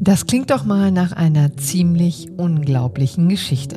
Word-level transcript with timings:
Das 0.00 0.26
klingt 0.26 0.50
doch 0.50 0.64
mal 0.64 0.90
nach 0.90 1.12
einer 1.12 1.56
ziemlich 1.56 2.30
unglaublichen 2.38 3.28
Geschichte. 3.28 3.76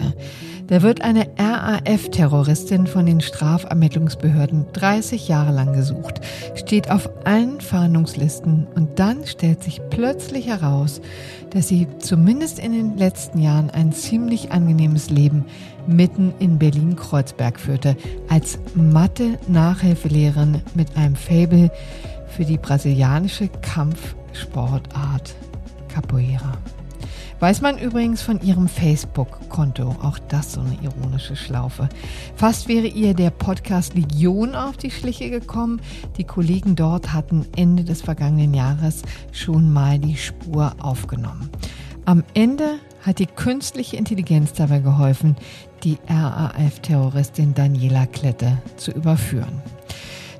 Da 0.67 0.81
wird 0.81 1.01
eine 1.01 1.27
RAF-Terroristin 1.37 2.87
von 2.87 3.05
den 3.05 3.19
Strafermittlungsbehörden 3.19 4.67
30 4.71 5.27
Jahre 5.27 5.51
lang 5.51 5.73
gesucht, 5.73 6.21
steht 6.55 6.89
auf 6.89 7.09
allen 7.25 7.59
Fahndungslisten 7.59 8.67
und 8.73 8.97
dann 8.97 9.25
stellt 9.25 9.61
sich 9.61 9.81
plötzlich 9.89 10.47
heraus, 10.47 11.01
dass 11.49 11.67
sie 11.67 11.87
zumindest 11.99 12.59
in 12.59 12.71
den 12.71 12.97
letzten 12.97 13.39
Jahren 13.39 13.69
ein 13.69 13.91
ziemlich 13.91 14.53
angenehmes 14.53 15.09
Leben 15.09 15.43
mitten 15.87 16.33
in 16.39 16.57
Berlin-Kreuzberg 16.57 17.59
führte, 17.59 17.95
als 18.29 18.59
Mathe-Nachhilfelehrerin 18.75 20.61
mit 20.75 20.95
einem 20.95 21.15
Fabel 21.15 21.71
für 22.27 22.45
die 22.45 22.57
brasilianische 22.57 23.49
Kampfsportart 23.61 25.35
Capoeira. 25.87 26.57
Weiß 27.41 27.61
man 27.61 27.79
übrigens 27.79 28.21
von 28.21 28.39
ihrem 28.41 28.67
Facebook-Konto, 28.67 29.95
auch 30.03 30.19
das 30.19 30.53
so 30.53 30.61
eine 30.61 30.77
ironische 30.83 31.35
Schlaufe. 31.35 31.89
Fast 32.35 32.67
wäre 32.67 32.85
ihr 32.85 33.15
der 33.15 33.31
Podcast 33.31 33.95
Legion 33.95 34.53
auf 34.53 34.77
die 34.77 34.91
Schliche 34.91 35.31
gekommen. 35.31 35.81
Die 36.17 36.23
Kollegen 36.23 36.75
dort 36.75 37.13
hatten 37.13 37.47
Ende 37.55 37.83
des 37.83 38.03
vergangenen 38.03 38.53
Jahres 38.53 39.01
schon 39.31 39.73
mal 39.73 39.97
die 39.97 40.17
Spur 40.17 40.75
aufgenommen. 40.79 41.49
Am 42.05 42.23
Ende 42.35 42.75
hat 43.01 43.19
die 43.19 43.27
künstliche 43.27 43.97
Intelligenz 43.97 44.53
dabei 44.53 44.79
geholfen, 44.79 45.35
die 45.83 45.97
RAF-Terroristin 46.07 47.53
Daniela 47.53 48.05
Klette 48.05 48.61
zu 48.77 48.91
überführen. 48.91 49.61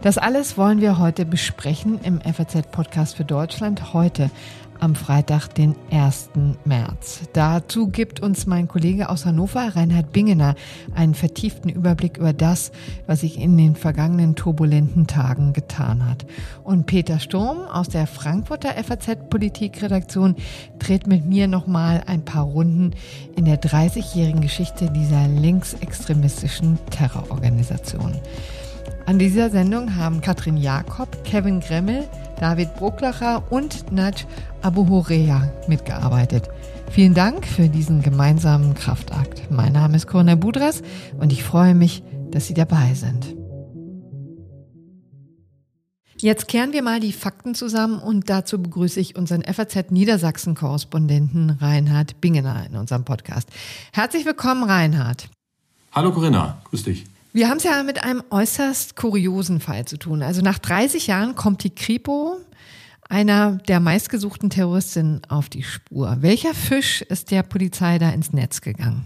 Das 0.01 0.17
alles 0.17 0.57
wollen 0.57 0.81
wir 0.81 0.97
heute 0.97 1.27
besprechen 1.27 1.99
im 2.01 2.21
FAZ-Podcast 2.21 3.15
für 3.15 3.23
Deutschland. 3.23 3.93
Heute 3.93 4.31
am 4.79 4.95
Freitag, 4.95 5.49
den 5.49 5.75
1. 5.91 6.31
März. 6.65 7.21
Dazu 7.33 7.87
gibt 7.87 8.19
uns 8.19 8.47
mein 8.47 8.67
Kollege 8.67 9.09
aus 9.09 9.27
Hannover, 9.27 9.75
Reinhard 9.75 10.11
Bingener, 10.11 10.55
einen 10.95 11.13
vertieften 11.13 11.69
Überblick 11.69 12.17
über 12.17 12.33
das, 12.33 12.71
was 13.05 13.19
sich 13.19 13.39
in 13.39 13.55
den 13.57 13.75
vergangenen 13.75 14.35
turbulenten 14.35 15.05
Tagen 15.05 15.53
getan 15.53 16.09
hat. 16.09 16.25
Und 16.63 16.87
Peter 16.87 17.19
Sturm 17.19 17.59
aus 17.67 17.87
der 17.87 18.07
Frankfurter 18.07 18.69
FAZ-Politikredaktion 18.83 20.35
dreht 20.79 21.05
mit 21.05 21.27
mir 21.27 21.47
nochmal 21.47 22.01
ein 22.07 22.25
paar 22.25 22.45
Runden 22.45 22.95
in 23.35 23.45
der 23.45 23.61
30-jährigen 23.61 24.41
Geschichte 24.41 24.89
dieser 24.89 25.27
linksextremistischen 25.27 26.79
Terrororganisation. 26.89 28.19
An 29.05 29.17
dieser 29.17 29.49
Sendung 29.49 29.95
haben 29.95 30.21
Katrin 30.21 30.57
Jakob, 30.57 31.23
Kevin 31.23 31.59
Gremmel, 31.59 32.07
David 32.39 32.75
Brucklacher 32.75 33.51
und 33.51 33.91
Naj 33.91 34.25
Abu 34.61 34.87
Horea 34.87 35.51
mitgearbeitet. 35.67 36.49
Vielen 36.91 37.13
Dank 37.13 37.45
für 37.45 37.67
diesen 37.67 38.01
gemeinsamen 38.01 38.73
Kraftakt. 38.73 39.49
Mein 39.49 39.73
Name 39.73 39.97
ist 39.97 40.07
Corinna 40.07 40.35
Budras 40.35 40.81
und 41.19 41.33
ich 41.33 41.43
freue 41.43 41.73
mich, 41.73 42.03
dass 42.29 42.47
Sie 42.47 42.53
dabei 42.53 42.93
sind. 42.93 43.35
Jetzt 46.17 46.47
kehren 46.47 46.71
wir 46.71 46.83
mal 46.83 46.99
die 46.99 47.13
Fakten 47.13 47.55
zusammen 47.55 47.97
und 47.97 48.29
dazu 48.29 48.61
begrüße 48.61 48.99
ich 48.99 49.15
unseren 49.15 49.41
FAZ 49.43 49.89
Niedersachsen-Korrespondenten 49.89 51.57
Reinhard 51.59 52.21
Bingener 52.21 52.67
in 52.67 52.75
unserem 52.75 53.03
Podcast. 53.05 53.49
Herzlich 53.91 54.25
willkommen, 54.25 54.63
Reinhard. 54.63 55.29
Hallo 55.91 56.11
Corinna, 56.11 56.61
grüß 56.65 56.83
dich. 56.83 57.05
Wir 57.33 57.47
haben 57.47 57.57
es 57.57 57.63
ja 57.63 57.83
mit 57.83 58.03
einem 58.03 58.23
äußerst 58.29 58.97
kuriosen 58.97 59.61
Fall 59.61 59.85
zu 59.85 59.97
tun. 59.97 60.21
Also 60.21 60.41
nach 60.41 60.59
30 60.59 61.07
Jahren 61.07 61.35
kommt 61.35 61.63
die 61.63 61.69
Kripo, 61.69 62.37
einer 63.07 63.53
der 63.67 63.79
meistgesuchten 63.79 64.49
Terroristinnen, 64.49 65.21
auf 65.29 65.47
die 65.47 65.63
Spur. 65.63 66.17
Welcher 66.19 66.53
Fisch 66.53 67.01
ist 67.01 67.31
der 67.31 67.43
Polizei 67.43 67.99
da 67.99 68.09
ins 68.09 68.33
Netz 68.33 68.59
gegangen? 68.59 69.05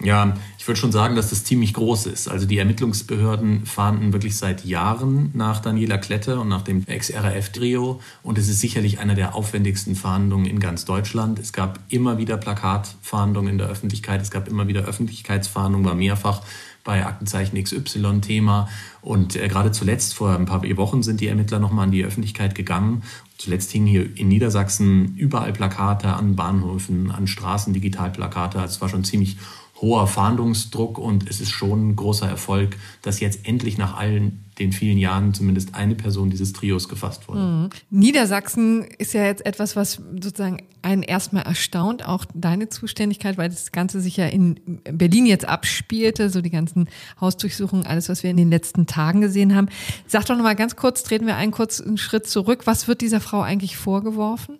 Ja, 0.00 0.36
ich 0.56 0.66
würde 0.68 0.78
schon 0.78 0.92
sagen, 0.92 1.16
dass 1.16 1.30
das 1.30 1.42
ziemlich 1.42 1.74
groß 1.74 2.06
ist. 2.06 2.28
Also 2.28 2.46
die 2.46 2.58
Ermittlungsbehörden 2.58 3.66
fahnden 3.66 4.12
wirklich 4.12 4.36
seit 4.36 4.64
Jahren 4.64 5.32
nach 5.34 5.60
Daniela 5.60 5.98
Klette 5.98 6.38
und 6.38 6.48
nach 6.48 6.62
dem 6.62 6.86
Ex-RAF-Trio. 6.86 8.00
Und 8.22 8.38
es 8.38 8.48
ist 8.48 8.60
sicherlich 8.60 9.00
einer 9.00 9.16
der 9.16 9.34
aufwendigsten 9.34 9.96
Fahndungen 9.96 10.46
in 10.46 10.60
ganz 10.60 10.84
Deutschland. 10.84 11.40
Es 11.40 11.52
gab 11.52 11.80
immer 11.88 12.16
wieder 12.16 12.36
Plakatfahndungen 12.36 13.50
in 13.52 13.58
der 13.58 13.66
Öffentlichkeit. 13.66 14.22
Es 14.22 14.30
gab 14.30 14.46
immer 14.46 14.68
wieder 14.68 14.82
Öffentlichkeitsfahndungen, 14.82 15.84
war 15.84 15.96
mehrfach 15.96 16.42
bei 16.88 17.04
Aktenzeichen 17.04 17.62
XY 17.62 18.22
Thema. 18.22 18.66
Und 19.02 19.36
äh, 19.36 19.46
gerade 19.48 19.72
zuletzt, 19.72 20.14
vor 20.14 20.34
ein 20.34 20.46
paar 20.46 20.62
Wochen, 20.78 21.02
sind 21.02 21.20
die 21.20 21.28
Ermittler 21.28 21.58
nochmal 21.58 21.84
an 21.84 21.90
die 21.90 22.02
Öffentlichkeit 22.02 22.54
gegangen. 22.54 23.02
Zuletzt 23.36 23.70
hingen 23.72 23.86
hier 23.86 24.16
in 24.16 24.28
Niedersachsen 24.28 25.14
überall 25.16 25.52
Plakate 25.52 26.14
an 26.14 26.34
Bahnhöfen, 26.34 27.10
an 27.10 27.26
Straßen, 27.26 27.74
Digitalplakate. 27.74 28.60
Es 28.60 28.80
war 28.80 28.88
schon 28.88 29.04
ziemlich 29.04 29.36
hoher 29.82 30.06
Fahndungsdruck 30.06 30.96
und 30.96 31.28
es 31.28 31.42
ist 31.42 31.50
schon 31.50 31.90
ein 31.90 31.96
großer 31.96 32.26
Erfolg, 32.26 32.78
dass 33.02 33.20
jetzt 33.20 33.46
endlich 33.46 33.76
nach 33.76 33.94
allen 33.94 34.46
den 34.58 34.72
vielen 34.72 34.98
Jahren 34.98 35.34
zumindest 35.34 35.74
eine 35.74 35.94
Person 35.94 36.30
dieses 36.30 36.52
Trios 36.52 36.88
gefasst 36.88 37.28
wurde. 37.28 37.40
Mhm. 37.40 37.70
Niedersachsen 37.90 38.84
ist 38.98 39.14
ja 39.14 39.24
jetzt 39.24 39.44
etwas, 39.46 39.76
was 39.76 40.02
sozusagen 40.20 40.62
einen 40.82 41.02
erstmal 41.02 41.44
erstaunt, 41.44 42.06
auch 42.06 42.24
deine 42.34 42.68
Zuständigkeit, 42.68 43.38
weil 43.38 43.48
das 43.48 43.72
Ganze 43.72 44.00
sich 44.00 44.16
ja 44.16 44.26
in 44.26 44.80
Berlin 44.84 45.26
jetzt 45.26 45.46
abspielte, 45.46 46.30
so 46.30 46.40
die 46.40 46.50
ganzen 46.50 46.88
Hausdurchsuchungen, 47.20 47.86
alles, 47.86 48.08
was 48.08 48.22
wir 48.22 48.30
in 48.30 48.36
den 48.36 48.50
letzten 48.50 48.86
Tagen 48.86 49.20
gesehen 49.20 49.54
haben. 49.54 49.68
Sag 50.06 50.26
doch 50.26 50.36
nochmal 50.36 50.56
ganz 50.56 50.76
kurz, 50.76 51.02
treten 51.02 51.26
wir 51.26 51.36
einen 51.36 51.52
kurzen 51.52 51.98
Schritt 51.98 52.26
zurück. 52.26 52.66
Was 52.66 52.88
wird 52.88 53.00
dieser 53.00 53.20
Frau 53.20 53.42
eigentlich 53.42 53.76
vorgeworfen? 53.76 54.58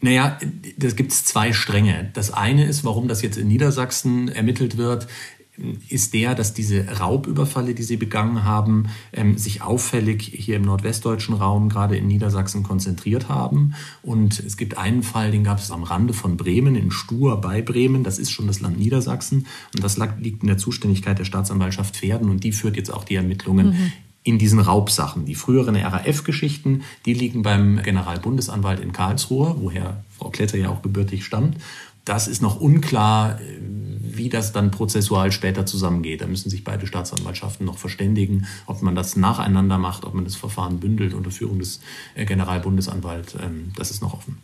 Naja, 0.00 0.38
das 0.76 0.94
gibt 0.94 1.10
es 1.12 1.24
zwei 1.24 1.52
Stränge. 1.52 2.10
Das 2.14 2.32
eine 2.32 2.66
ist, 2.66 2.84
warum 2.84 3.08
das 3.08 3.20
jetzt 3.22 3.36
in 3.36 3.48
Niedersachsen 3.48 4.28
ermittelt 4.28 4.76
wird, 4.76 5.08
ist 5.88 6.14
der, 6.14 6.34
dass 6.34 6.54
diese 6.54 6.86
Raubüberfalle, 7.00 7.74
die 7.74 7.82
sie 7.82 7.96
begangen 7.96 8.44
haben, 8.44 8.88
ähm, 9.12 9.36
sich 9.36 9.62
auffällig 9.62 10.22
hier 10.22 10.56
im 10.56 10.62
nordwestdeutschen 10.62 11.34
Raum, 11.34 11.68
gerade 11.68 11.96
in 11.96 12.06
Niedersachsen, 12.06 12.62
konzentriert 12.62 13.28
haben. 13.28 13.74
Und 14.02 14.38
es 14.40 14.56
gibt 14.56 14.78
einen 14.78 15.02
Fall, 15.02 15.30
den 15.30 15.44
gab 15.44 15.58
es 15.58 15.70
am 15.70 15.82
Rande 15.82 16.14
von 16.14 16.36
Bremen, 16.36 16.76
in 16.76 16.90
Stur 16.90 17.40
bei 17.40 17.62
Bremen. 17.62 18.04
Das 18.04 18.18
ist 18.18 18.30
schon 18.30 18.46
das 18.46 18.60
Land 18.60 18.78
Niedersachsen. 18.78 19.46
Und 19.74 19.82
das 19.82 19.98
liegt 20.20 20.42
in 20.42 20.48
der 20.48 20.58
Zuständigkeit 20.58 21.18
der 21.18 21.24
Staatsanwaltschaft 21.24 21.96
Pferden. 21.96 22.30
Und 22.30 22.44
die 22.44 22.52
führt 22.52 22.76
jetzt 22.76 22.92
auch 22.92 23.04
die 23.04 23.16
Ermittlungen 23.16 23.68
mhm 23.68 23.92
in 24.24 24.36
diesen 24.36 24.58
Raubsachen. 24.58 25.24
Die 25.24 25.34
früheren 25.34 25.74
RAF-Geschichten, 25.74 26.82
die 27.06 27.14
liegen 27.14 27.40
beim 27.40 27.82
Generalbundesanwalt 27.82 28.78
in 28.78 28.92
Karlsruhe, 28.92 29.56
woher 29.58 30.04
Frau 30.18 30.28
Kletter 30.28 30.58
ja 30.58 30.68
auch 30.68 30.82
gebürtig 30.82 31.24
stammt. 31.24 31.56
Das 32.04 32.28
ist 32.28 32.42
noch 32.42 32.60
unklar, 32.60 33.38
wie 34.18 34.28
das 34.28 34.52
dann 34.52 34.70
prozessual 34.70 35.32
später 35.32 35.64
zusammengeht. 35.64 36.20
Da 36.20 36.26
müssen 36.26 36.50
sich 36.50 36.64
beide 36.64 36.86
Staatsanwaltschaften 36.86 37.64
noch 37.64 37.78
verständigen, 37.78 38.46
ob 38.66 38.82
man 38.82 38.94
das 38.94 39.16
nacheinander 39.16 39.78
macht, 39.78 40.04
ob 40.04 40.14
man 40.14 40.24
das 40.24 40.36
Verfahren 40.36 40.80
bündelt 40.80 41.14
unter 41.14 41.30
Führung 41.30 41.58
des 41.58 41.80
äh, 42.14 42.26
Generalbundesanwalts. 42.26 43.34
Ähm, 43.42 43.72
das 43.76 43.90
ist 43.90 44.02
noch 44.02 44.12
offen. 44.12 44.38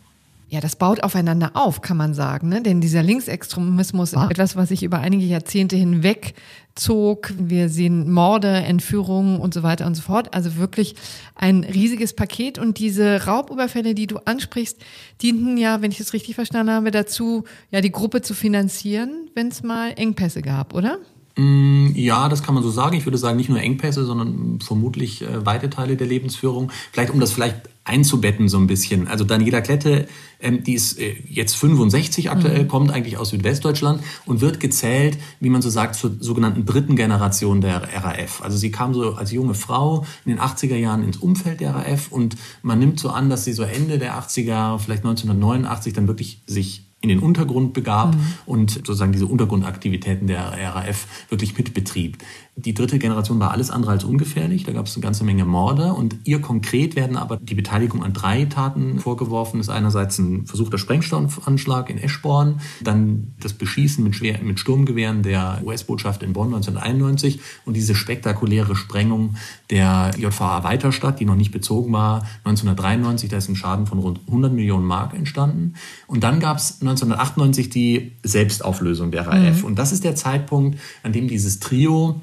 Ja, 0.49 0.61
das 0.61 0.75
baut 0.75 1.03
aufeinander 1.03 1.51
auf, 1.53 1.81
kann 1.81 1.97
man 1.97 2.13
sagen. 2.13 2.49
Ne? 2.49 2.61
Denn 2.61 2.79
dieser 2.79 3.03
Linksextremismus 3.03 4.13
ist 4.13 4.29
etwas, 4.29 4.55
was 4.55 4.69
sich 4.69 4.83
über 4.83 4.99
einige 4.99 5.25
Jahrzehnte 5.25 5.75
hinweg 5.75 6.35
zog. 6.75 7.33
Wir 7.37 7.69
sehen 7.69 8.11
Morde, 8.11 8.49
Entführungen 8.49 9.39
und 9.39 9.53
so 9.53 9.63
weiter 9.63 9.85
und 9.85 9.95
so 9.95 10.01
fort. 10.01 10.33
Also 10.33 10.57
wirklich 10.57 10.95
ein 11.33 11.63
riesiges 11.63 12.13
Paket. 12.13 12.59
Und 12.59 12.79
diese 12.79 13.25
Raubüberfälle, 13.25 13.95
die 13.95 14.07
du 14.07 14.17
ansprichst, 14.25 14.77
dienten 15.21 15.57
ja, 15.57 15.81
wenn 15.81 15.91
ich 15.91 15.99
es 15.99 16.13
richtig 16.13 16.35
verstanden 16.35 16.71
habe, 16.71 16.91
dazu, 16.91 17.45
ja, 17.71 17.81
die 17.81 17.91
Gruppe 17.91 18.21
zu 18.21 18.33
finanzieren, 18.33 19.29
wenn 19.33 19.47
es 19.47 19.63
mal 19.63 19.93
Engpässe 19.95 20.41
gab, 20.41 20.73
oder? 20.73 20.99
Mm, 21.37 21.91
ja, 21.95 22.29
das 22.29 22.43
kann 22.43 22.55
man 22.55 22.63
so 22.63 22.69
sagen. 22.69 22.95
Ich 22.95 23.05
würde 23.05 23.17
sagen, 23.17 23.37
nicht 23.37 23.49
nur 23.49 23.59
Engpässe, 23.59 24.05
sondern 24.05 24.59
vermutlich 24.61 25.21
äh, 25.21 25.45
weite 25.45 25.69
Teile 25.69 25.97
der 25.97 26.07
Lebensführung. 26.07 26.71
Vielleicht, 26.91 27.11
um 27.11 27.19
das 27.19 27.31
vielleicht 27.31 27.69
einzubetten 27.85 28.49
so 28.49 28.57
ein 28.57 28.67
bisschen. 28.67 29.07
Also 29.07 29.23
Daniela 29.23 29.61
Klette, 29.61 30.07
ähm, 30.41 30.63
die 30.63 30.73
ist 30.73 30.99
äh, 30.99 31.15
jetzt 31.29 31.55
65 31.55 32.31
aktuell, 32.31 32.63
mhm. 32.63 32.67
kommt 32.67 32.91
eigentlich 32.91 33.17
aus 33.17 33.29
Südwestdeutschland 33.29 34.01
und 34.25 34.41
wird 34.41 34.59
gezählt, 34.59 35.17
wie 35.39 35.49
man 35.49 35.61
so 35.61 35.69
sagt, 35.69 35.95
zur 35.95 36.11
sogenannten 36.19 36.65
dritten 36.65 36.95
Generation 36.95 37.61
der 37.61 37.83
RAF. 38.03 38.41
Also 38.41 38.57
sie 38.57 38.71
kam 38.71 38.93
so 38.93 39.13
als 39.13 39.31
junge 39.31 39.53
Frau 39.53 40.05
in 40.25 40.31
den 40.31 40.39
80er 40.39 40.75
Jahren 40.75 41.03
ins 41.03 41.17
Umfeld 41.17 41.61
der 41.61 41.75
RAF 41.75 42.11
und 42.11 42.35
man 42.63 42.79
nimmt 42.79 42.99
so 42.99 43.09
an, 43.09 43.29
dass 43.29 43.45
sie 43.45 43.53
so 43.53 43.63
Ende 43.63 43.99
der 43.99 44.19
80er 44.19 44.41
Jahre, 44.41 44.79
vielleicht 44.79 45.05
1989, 45.05 45.93
dann 45.93 46.07
wirklich 46.07 46.41
sich 46.47 46.85
in 47.01 47.09
den 47.09 47.19
Untergrund 47.19 47.73
begab 47.73 48.15
mhm. 48.15 48.21
und 48.47 48.71
sozusagen 48.71 49.11
diese 49.11 49.27
Untergrundaktivitäten 49.27 50.25
der 50.25 50.53
RAF 50.73 51.05
wirklich 51.29 51.55
mitbetrieb. 51.55 52.17
Die 52.57 52.73
dritte 52.73 52.99
Generation 52.99 53.39
war 53.39 53.51
alles 53.51 53.69
andere 53.69 53.91
als 53.91 54.05
ungefährlich. 54.05 54.63
Da 54.63 54.71
gab 54.71 54.85
es 54.85 54.95
eine 54.95 55.03
ganze 55.03 55.25
Menge 55.25 55.43
Morde. 55.43 55.93
Und 55.93 56.15
ihr 56.23 56.39
konkret 56.39 56.95
werden 56.95 57.17
aber 57.17 57.35
die 57.35 57.53
Beteiligung 57.53 58.01
an 58.01 58.13
drei 58.13 58.45
Taten 58.45 58.99
vorgeworfen. 58.99 59.57
Das 59.57 59.67
ist 59.67 59.73
einerseits 59.73 60.17
ein 60.19 60.45
versuchter 60.45 60.77
Sprengstoffanschlag 60.77 61.89
in 61.89 61.97
Eschborn, 61.97 62.61
dann 62.81 63.33
das 63.41 63.53
Beschießen 63.53 64.01
mit, 64.03 64.15
Schwer 64.15 64.41
mit 64.41 64.61
Sturmgewehren 64.61 65.21
der 65.21 65.61
US-Botschaft 65.65 66.23
in 66.23 66.31
Bonn 66.31 66.53
1991 66.53 67.41
und 67.65 67.75
diese 67.75 67.93
spektakuläre 67.93 68.77
Sprengung 68.77 69.35
der 69.69 70.11
JVA 70.17 70.63
Weiterstadt, 70.63 71.19
die 71.19 71.25
noch 71.25 71.35
nicht 71.35 71.51
bezogen 71.51 71.91
war, 71.91 72.25
1993. 72.45 73.29
Da 73.29 73.37
ist 73.37 73.49
ein 73.49 73.57
Schaden 73.57 73.85
von 73.85 73.99
rund 73.99 74.21
100 74.27 74.53
Millionen 74.53 74.85
Mark 74.85 75.13
entstanden. 75.13 75.73
Und 76.07 76.23
dann 76.23 76.39
gab 76.39 76.57
es 76.57 76.79
1998 76.79 77.69
die 77.69 78.13
Selbstauflösung 78.23 79.11
der 79.11 79.27
RAF. 79.27 79.59
Mhm. 79.59 79.65
Und 79.65 79.75
das 79.77 79.91
ist 79.91 80.05
der 80.05 80.15
Zeitpunkt, 80.15 80.79
an 81.03 81.11
dem 81.11 81.27
dieses 81.27 81.59
Trio 81.59 82.21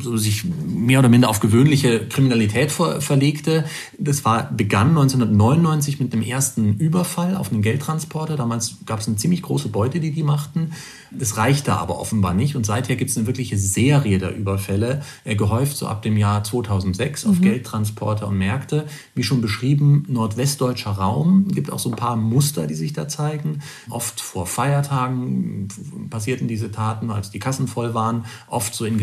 so 0.00 0.16
sich 0.16 0.44
mehr 0.44 1.00
oder 1.00 1.08
minder 1.08 1.28
auf 1.28 1.40
gewöhnliche 1.40 2.06
Kriminalität 2.06 2.70
ver 2.70 3.00
verlegte. 3.00 3.64
Das 3.98 4.24
war, 4.24 4.50
begann 4.52 4.90
1999 4.90 5.98
mit 6.00 6.12
dem 6.12 6.22
ersten 6.22 6.74
Überfall 6.78 7.36
auf 7.36 7.50
einen 7.50 7.62
Geldtransporter. 7.62 8.36
Damals 8.36 8.76
gab 8.86 9.00
es 9.00 9.08
eine 9.08 9.16
ziemlich 9.16 9.42
große 9.42 9.68
Beute, 9.68 10.00
die 10.00 10.12
die 10.12 10.22
machten. 10.22 10.72
Das 11.10 11.36
reichte 11.36 11.74
aber 11.74 11.98
offenbar 11.98 12.34
nicht 12.34 12.56
und 12.56 12.66
seither 12.66 12.96
gibt 12.96 13.10
es 13.10 13.16
eine 13.16 13.26
wirkliche 13.26 13.58
Serie 13.58 14.18
der 14.18 14.36
Überfälle, 14.36 15.02
äh, 15.24 15.36
gehäuft 15.36 15.76
so 15.76 15.86
ab 15.86 16.02
dem 16.02 16.16
Jahr 16.16 16.44
2006 16.44 17.26
auf 17.26 17.38
mhm. 17.38 17.42
Geldtransporter 17.42 18.28
und 18.28 18.38
Märkte. 18.38 18.86
Wie 19.14 19.22
schon 19.22 19.40
beschrieben, 19.40 20.04
nordwestdeutscher 20.08 20.92
Raum, 20.92 21.48
gibt 21.48 21.72
auch 21.72 21.78
so 21.78 21.90
ein 21.90 21.96
paar 21.96 22.16
Muster, 22.16 22.66
die 22.66 22.74
sich 22.74 22.92
da 22.92 23.08
zeigen. 23.08 23.60
Oft 23.90 24.20
vor 24.20 24.46
Feiertagen 24.46 25.68
passierten 26.10 26.48
diese 26.48 26.70
Taten, 26.70 27.10
als 27.10 27.30
die 27.30 27.38
Kassen 27.38 27.68
voll 27.68 27.94
waren, 27.94 28.24
oft 28.48 28.74
so 28.74 28.84
in 28.84 28.98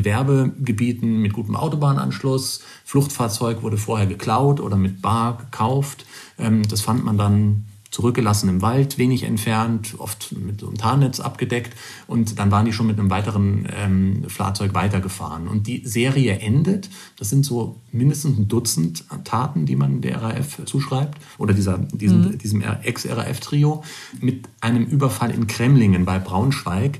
Gewerbegebieten 0.61 1.21
mit 1.21 1.33
gutem 1.33 1.55
Autobahnanschluss. 1.55 2.61
Fluchtfahrzeug 2.85 3.63
wurde 3.63 3.77
vorher 3.77 4.07
geklaut 4.07 4.59
oder 4.59 4.77
mit 4.77 5.01
Bar 5.01 5.37
gekauft. 5.37 6.05
Ähm, 6.37 6.67
das 6.67 6.81
fand 6.81 7.03
man 7.03 7.17
dann 7.17 7.65
zurückgelassen 7.89 8.47
im 8.47 8.61
Wald, 8.61 8.97
wenig 8.97 9.23
entfernt, 9.23 9.95
oft 9.97 10.31
mit 10.31 10.61
so 10.61 10.67
einem 10.67 10.77
Tarnnetz 10.77 11.19
abgedeckt. 11.19 11.75
Und 12.07 12.39
dann 12.39 12.49
waren 12.49 12.65
die 12.65 12.71
schon 12.71 12.87
mit 12.87 12.97
einem 12.97 13.09
weiteren 13.09 13.67
ähm, 13.75 14.23
Fahrzeug 14.29 14.73
weitergefahren. 14.73 15.49
Und 15.49 15.67
die 15.67 15.85
Serie 15.85 16.39
endet, 16.39 16.89
das 17.19 17.29
sind 17.29 17.45
so 17.45 17.81
mindestens 17.91 18.37
ein 18.37 18.47
Dutzend 18.47 19.03
Taten, 19.25 19.65
die 19.65 19.75
man 19.75 19.99
der 19.99 20.21
RAF 20.21 20.63
zuschreibt, 20.63 21.19
oder 21.37 21.53
dieser, 21.53 21.79
diesem, 21.79 22.29
mhm. 22.29 22.37
diesem 22.37 22.61
Ex-RAF-Trio, 22.61 23.83
mit 24.21 24.47
einem 24.61 24.85
Überfall 24.85 25.31
in 25.31 25.47
Kremlingen 25.47 26.05
bei 26.05 26.17
Braunschweig. 26.17 26.97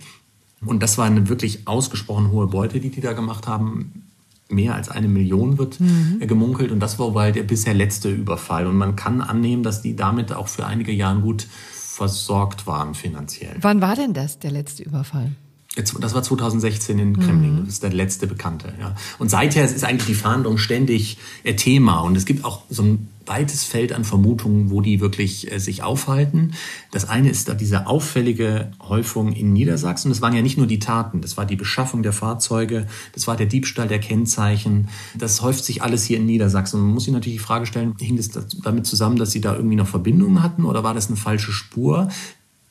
Und 0.66 0.84
das 0.84 0.98
war 0.98 1.06
eine 1.06 1.28
wirklich 1.30 1.68
ausgesprochen 1.68 2.32
hohe 2.32 2.48
Beute, 2.48 2.80
die 2.80 2.90
die 2.90 3.02
da 3.02 3.14
gemacht 3.14 3.48
haben 3.48 4.04
mehr 4.52 4.76
als 4.76 4.90
eine 4.90 5.08
Million 5.08 5.58
wird 5.58 5.80
mhm. 5.80 6.20
gemunkelt. 6.28 6.72
Und 6.72 6.80
das 6.80 7.00
war 7.00 7.14
wohl 7.14 7.32
der 7.32 7.44
bisher 7.44 7.74
letzte 7.74 8.10
Überfall. 8.10 8.68
Und 8.68 8.76
man 8.76 8.96
kann 8.96 9.22
annehmen, 9.22 9.64
dass 9.64 9.82
die 9.82 9.96
damit 9.96 10.34
auch 10.34 10.48
für 10.48 10.66
einige 10.66 10.92
Jahre 10.92 11.22
gut 11.22 11.48
versorgt 11.52 12.68
waren 12.68 12.94
finanziell. 12.96 13.56
Wann 13.62 13.82
war 13.82 13.96
denn 13.96 14.14
das, 14.14 14.40
der 14.40 14.52
letzte 14.52 14.84
Überfall? 14.84 15.32
Das 15.76 16.14
war 16.14 16.22
2016 16.22 17.00
in 17.00 17.18
Kremlin. 17.18 17.56
Mhm. 17.56 17.66
Das 17.66 17.76
ist 17.76 17.84
der 17.84 17.94
letzte 17.94 18.28
Bekannte. 18.28 18.74
Ja. 18.80 18.94
Und 19.20 19.32
seither 19.32 19.64
ist 19.64 19.86
eigentlich 19.86 20.08
die 20.08 20.16
Fahndung 20.16 20.58
ständig 20.58 21.18
äh, 21.44 21.56
Thema. 21.56 22.02
Und 22.02 22.18
es 22.18 22.26
gibt 22.26 22.44
auch 22.44 22.64
so 22.70 22.84
ein 22.84 23.08
weites 23.32 23.64
Feld 23.64 23.94
an 23.94 24.04
Vermutungen, 24.04 24.72
wo 24.72 24.82
die 24.82 25.00
wirklich 25.00 25.50
äh, 25.50 25.58
sich 25.58 25.84
aufhalten. 25.84 26.52
Das 26.92 27.08
eine 27.08 27.30
ist 27.30 27.48
da 27.48 27.54
diese 27.54 27.88
auffällige 27.88 28.72
Häufung 28.82 29.32
in 29.32 29.54
Niedersachsen. 29.54 30.10
Das 30.10 30.22
waren 30.22 30.36
ja 30.36 30.42
nicht 30.42 30.58
nur 30.58 30.68
die 30.68 30.80
Taten, 30.80 31.22
das 31.22 31.38
war 31.38 31.46
die 31.46 31.56
Beschaffung 31.56 32.04
der 32.04 32.12
Fahrzeuge, 32.12 32.88
das 33.14 33.28
war 33.28 33.38
der 33.38 33.46
Diebstahl 33.46 33.88
der 33.88 34.00
Kennzeichen. 34.00 34.90
Das 35.18 35.42
häuft 35.42 35.64
sich 35.64 35.82
alles 35.82 36.04
hier 36.04 36.18
in 36.18 36.26
Niedersachsen. 36.26 36.82
Man 36.82 36.92
muss 36.94 37.06
sich 37.06 37.14
natürlich 37.14 37.40
die 37.40 37.44
Frage 37.44 37.66
stellen, 37.66 37.96
hing 38.00 38.18
das 38.18 38.32
damit 38.64 38.86
zusammen, 38.86 39.16
dass 39.16 39.32
sie 39.32 39.40
da 39.40 39.56
irgendwie 39.56 39.78
noch 39.78 39.88
Verbindungen 39.88 40.44
hatten 40.44 40.66
oder 40.66 40.84
war 40.84 40.94
das 40.94 41.08
eine 41.08 41.16
falsche 41.16 41.54
Spur? 41.54 42.10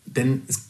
Denn 0.04 0.42
es 0.46 0.69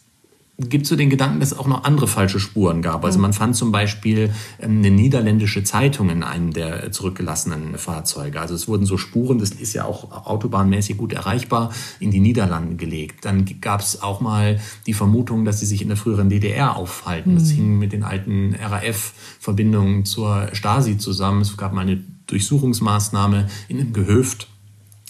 gibt 0.69 0.87
so 0.87 0.97
den 0.97 1.11
Gedanken, 1.11 1.41
dass 1.41 1.53
es 1.53 1.59
auch 1.59 1.67
noch 1.67 1.85
andere 1.85 2.07
falsche 2.07 2.41
Spuren 2.41 2.83
gab. 2.83 3.05
Also 3.05 3.19
man 3.19 3.33
fand 3.33 3.57
zum 3.57 3.73
Beispiel 3.73 4.31
ähm, 4.61 4.79
eine 4.79 4.91
niederländische 4.91 5.65
Zeitung 5.65 6.11
in 6.11 6.23
einem 6.23 6.53
der 6.53 6.93
zurückgelassenen 6.93 7.79
Fahrzeuge. 7.79 8.41
Also 8.41 8.55
es 8.55 8.69
wurden 8.69 8.87
so 8.87 8.97
Spuren, 8.97 9.39
das 9.39 9.51
ist 9.51 9.73
ja 9.73 9.85
auch 9.85 10.27
autobahnmäßig 10.27 10.97
gut 10.97 11.13
erreichbar, 11.13 11.73
in 11.99 12.11
die 12.11 12.21
Niederlande 12.21 12.77
gelegt. 12.77 13.25
Dann 13.25 13.47
gab 13.61 13.81
es 13.81 14.03
auch 14.03 14.21
mal 14.21 14.61
die 14.87 14.95
Vermutung, 14.95 15.45
dass 15.45 15.61
sie 15.61 15.67
sich 15.67 15.83
in 15.83 15.89
der 15.89 15.97
früheren 15.97 16.29
DDR 16.29 16.77
aufhalten. 16.77 17.35
Das 17.35 17.51
mhm. 17.51 17.55
hing 17.55 17.79
mit 17.79 17.93
den 17.93 18.03
alten 18.03 18.55
RAF-Verbindungen 18.55 20.05
zur 20.05 20.49
Stasi 20.53 20.99
zusammen. 20.99 21.43
Es 21.43 21.57
gab 21.57 21.73
mal 21.73 21.83
eine 21.83 22.03
Durchsuchungsmaßnahme 22.27 23.49
in 23.69 23.81
einem 23.81 23.93
Gehöft 23.93 24.49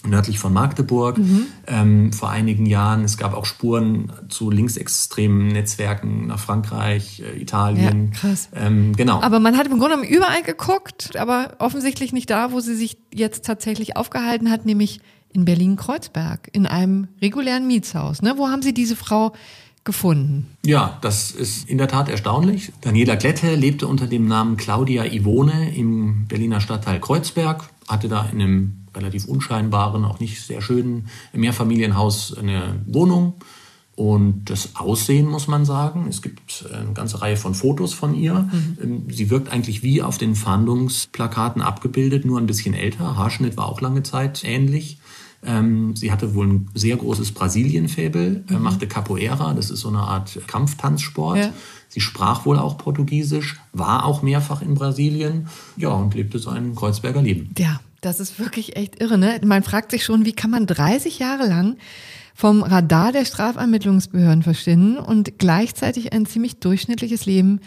nördlich 0.05 0.39
von 0.39 0.53
Magdeburg 0.53 1.17
mhm. 1.17 1.47
ähm, 1.67 2.13
vor 2.13 2.29
einigen 2.29 2.65
Jahren. 2.65 3.03
Es 3.03 3.17
gab 3.17 3.33
auch 3.33 3.45
Spuren 3.45 4.11
zu 4.29 4.49
linksextremen 4.49 5.47
Netzwerken 5.47 6.27
nach 6.27 6.39
Frankreich, 6.39 7.21
äh, 7.21 7.39
Italien. 7.39 8.11
Ja, 8.13 8.19
krass. 8.19 8.49
Ähm, 8.55 8.95
genau. 8.95 9.21
Aber 9.21 9.39
man 9.39 9.57
hat 9.57 9.67
im 9.67 9.79
Grunde 9.79 9.95
genommen 9.95 10.09
überall 10.09 10.43
geguckt, 10.43 11.15
aber 11.15 11.55
offensichtlich 11.59 12.13
nicht 12.13 12.29
da, 12.29 12.51
wo 12.51 12.59
sie 12.59 12.75
sich 12.75 12.97
jetzt 13.13 13.45
tatsächlich 13.45 13.95
aufgehalten 13.97 14.49
hat, 14.49 14.65
nämlich 14.65 14.99
in 15.33 15.45
Berlin-Kreuzberg, 15.45 16.49
in 16.51 16.65
einem 16.65 17.07
regulären 17.21 17.67
Mietshaus. 17.67 18.21
Ne? 18.21 18.33
Wo 18.37 18.49
haben 18.49 18.61
Sie 18.61 18.73
diese 18.73 18.95
Frau 18.95 19.33
gefunden. 19.83 20.57
Ja, 20.63 20.99
das 21.01 21.31
ist 21.31 21.67
in 21.67 21.77
der 21.77 21.87
Tat 21.87 22.07
erstaunlich. 22.07 22.71
Daniela 22.81 23.15
Klette 23.15 23.55
lebte 23.55 23.87
unter 23.87 24.05
dem 24.07 24.27
Namen 24.27 24.57
Claudia 24.57 25.05
Ivone 25.05 25.75
im 25.75 26.27
Berliner 26.27 26.61
Stadtteil 26.61 26.99
Kreuzberg, 26.99 27.67
hatte 27.87 28.07
da 28.07 28.25
in 28.31 28.41
einem 28.41 28.80
relativ 28.95 29.25
unscheinbaren, 29.25 30.05
auch 30.05 30.19
nicht 30.19 30.41
sehr 30.41 30.61
schönen 30.61 31.07
Mehrfamilienhaus 31.33 32.37
eine 32.37 32.81
Wohnung. 32.87 33.35
Und 33.95 34.45
das 34.49 34.75
Aussehen 34.77 35.27
muss 35.27 35.47
man 35.47 35.65
sagen, 35.65 36.07
es 36.09 36.21
gibt 36.21 36.65
eine 36.73 36.93
ganze 36.93 37.21
Reihe 37.21 37.37
von 37.37 37.53
Fotos 37.53 37.93
von 37.93 38.15
ihr. 38.15 38.33
Mhm. 38.33 38.77
Ähm, 38.81 39.03
sie 39.09 39.29
wirkt 39.29 39.51
eigentlich 39.51 39.83
wie 39.83 40.01
auf 40.01 40.17
den 40.17 40.35
Fahndungsplakaten 40.35 41.61
abgebildet, 41.61 42.25
nur 42.25 42.39
ein 42.39 42.47
bisschen 42.47 42.73
älter. 42.73 43.17
Haarschnitt 43.17 43.57
war 43.57 43.67
auch 43.67 43.81
lange 43.81 44.01
Zeit 44.01 44.43
ähnlich. 44.43 44.97
Ähm, 45.43 45.95
sie 45.95 46.11
hatte 46.11 46.35
wohl 46.35 46.47
ein 46.47 46.69
sehr 46.73 46.95
großes 46.97 47.33
Brasilien-Faible, 47.33 48.43
mhm. 48.47 48.61
machte 48.61 48.87
Capoeira, 48.87 49.53
das 49.53 49.71
ist 49.71 49.81
so 49.81 49.89
eine 49.89 49.99
Art 49.99 50.39
Kampftanzsport. 50.47 51.37
Ja. 51.37 51.53
Sie 51.89 51.99
sprach 51.99 52.45
wohl 52.45 52.57
auch 52.57 52.77
Portugiesisch, 52.77 53.59
war 53.73 54.05
auch 54.05 54.21
mehrfach 54.21 54.61
in 54.61 54.75
Brasilien, 54.75 55.47
ja, 55.77 55.89
und 55.89 56.13
lebte 56.13 56.39
so 56.39 56.49
ein 56.49 56.75
Kreuzberger 56.75 57.21
Leben. 57.21 57.49
Ja, 57.57 57.81
das 58.01 58.19
ist 58.19 58.39
wirklich 58.39 58.75
echt 58.75 59.01
irre, 59.01 59.17
ne? 59.17 59.39
Man 59.43 59.63
fragt 59.63 59.91
sich 59.91 60.03
schon, 60.03 60.25
wie 60.25 60.33
kann 60.33 60.51
man 60.51 60.65
30 60.65 61.19
Jahre 61.19 61.47
lang 61.47 61.77
vom 62.33 62.63
Radar 62.63 63.11
der 63.11 63.25
Strafermittlungsbehörden 63.25 64.43
verschwinden 64.43 64.97
und 64.97 65.37
gleichzeitig 65.37 66.11
ein 66.11 66.25
ziemlich 66.25 66.59
durchschnittliches 66.59 67.25
Leben 67.25 67.59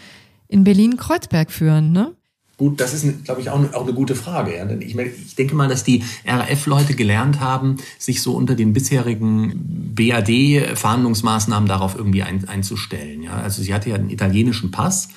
in 0.47 0.63
Berlin-Kreuzberg 0.63 1.51
führen, 1.51 1.91
ne? 1.91 2.13
Gut, 2.57 2.79
das 2.79 2.93
ist, 2.93 3.25
glaube 3.25 3.41
ich, 3.41 3.49
auch 3.49 3.59
eine, 3.59 3.75
auch 3.75 3.83
eine 3.83 3.93
gute 3.93 4.15
Frage. 4.15 4.55
Ja. 4.55 4.69
Ich, 4.79 4.95
ich 4.95 5.35
denke 5.35 5.55
mal, 5.55 5.67
dass 5.67 5.83
die 5.83 6.03
RAF-Leute 6.25 6.95
gelernt 6.95 7.41
haben, 7.41 7.77
sich 7.99 8.21
so 8.21 8.33
unter 8.33 8.55
den 8.55 8.71
bisherigen 8.71 9.93
BAD-Verhandlungsmaßnahmen 9.93 11.67
darauf 11.67 11.95
irgendwie 11.97 12.23
ein, 12.23 12.47
einzustellen. 12.47 13.23
Ja. 13.23 13.33
Also 13.33 13.61
sie 13.61 13.73
hatte 13.73 13.89
ja 13.89 13.95
einen 13.95 14.09
italienischen 14.09 14.71
Pass 14.71 15.09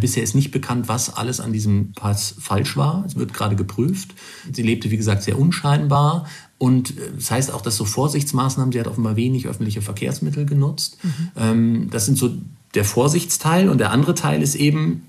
bisher 0.00 0.22
ist 0.22 0.34
nicht 0.34 0.50
bekannt, 0.50 0.88
was 0.88 1.14
alles 1.14 1.40
an 1.40 1.52
diesem 1.52 1.92
Pass 1.92 2.34
falsch 2.38 2.76
war. 2.76 3.04
Es 3.06 3.16
wird 3.16 3.34
gerade 3.34 3.56
geprüft. 3.56 4.14
Sie 4.52 4.62
lebte, 4.62 4.90
wie 4.90 4.96
gesagt, 4.96 5.22
sehr 5.22 5.38
unscheinbar. 5.38 6.26
Und 6.58 6.96
äh, 6.98 7.10
das 7.16 7.30
heißt 7.30 7.52
auch, 7.52 7.60
dass 7.60 7.76
so 7.76 7.84
Vorsichtsmaßnahmen, 7.84 8.72
sie 8.72 8.80
hat 8.80 8.86
offenbar 8.86 9.16
wenig 9.16 9.46
öffentliche 9.46 9.82
Verkehrsmittel 9.82 10.46
genutzt. 10.46 10.98
Mhm. 11.02 11.30
Ähm, 11.36 11.90
das 11.90 12.06
sind 12.06 12.18
so 12.18 12.30
der 12.74 12.84
Vorsichtsteil. 12.84 13.68
Und 13.68 13.78
der 13.78 13.90
andere 13.90 14.14
Teil 14.14 14.42
ist 14.42 14.54
eben, 14.54 15.02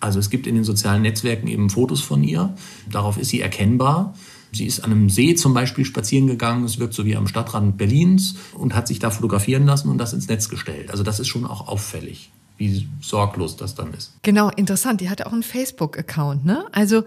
also 0.00 0.18
es 0.18 0.30
gibt 0.30 0.46
in 0.46 0.54
den 0.54 0.64
sozialen 0.64 1.02
Netzwerken 1.02 1.48
eben 1.48 1.70
Fotos 1.70 2.00
von 2.00 2.22
ihr. 2.22 2.54
Darauf 2.90 3.18
ist 3.18 3.28
sie 3.28 3.40
erkennbar. 3.40 4.14
Sie 4.52 4.64
ist 4.64 4.80
an 4.80 4.92
einem 4.92 5.10
See 5.10 5.34
zum 5.34 5.52
Beispiel 5.52 5.84
spazieren 5.84 6.26
gegangen, 6.26 6.64
es 6.64 6.78
wirkt 6.78 6.94
so 6.94 7.04
wie 7.04 7.16
am 7.16 7.26
Stadtrand 7.26 7.76
Berlins 7.76 8.36
und 8.54 8.74
hat 8.74 8.88
sich 8.88 8.98
da 8.98 9.10
fotografieren 9.10 9.66
lassen 9.66 9.90
und 9.90 9.98
das 9.98 10.14
ins 10.14 10.28
Netz 10.28 10.48
gestellt. 10.48 10.90
Also 10.90 11.02
das 11.02 11.20
ist 11.20 11.28
schon 11.28 11.44
auch 11.44 11.68
auffällig 11.68 12.30
wie 12.58 12.88
sorglos 13.00 13.56
das 13.56 13.74
dann 13.74 13.92
ist. 13.92 14.12
Genau, 14.22 14.50
interessant. 14.50 15.00
Die 15.00 15.10
hatte 15.10 15.26
auch 15.26 15.32
einen 15.32 15.42
Facebook-Account, 15.42 16.44
ne? 16.44 16.64
Also 16.72 17.04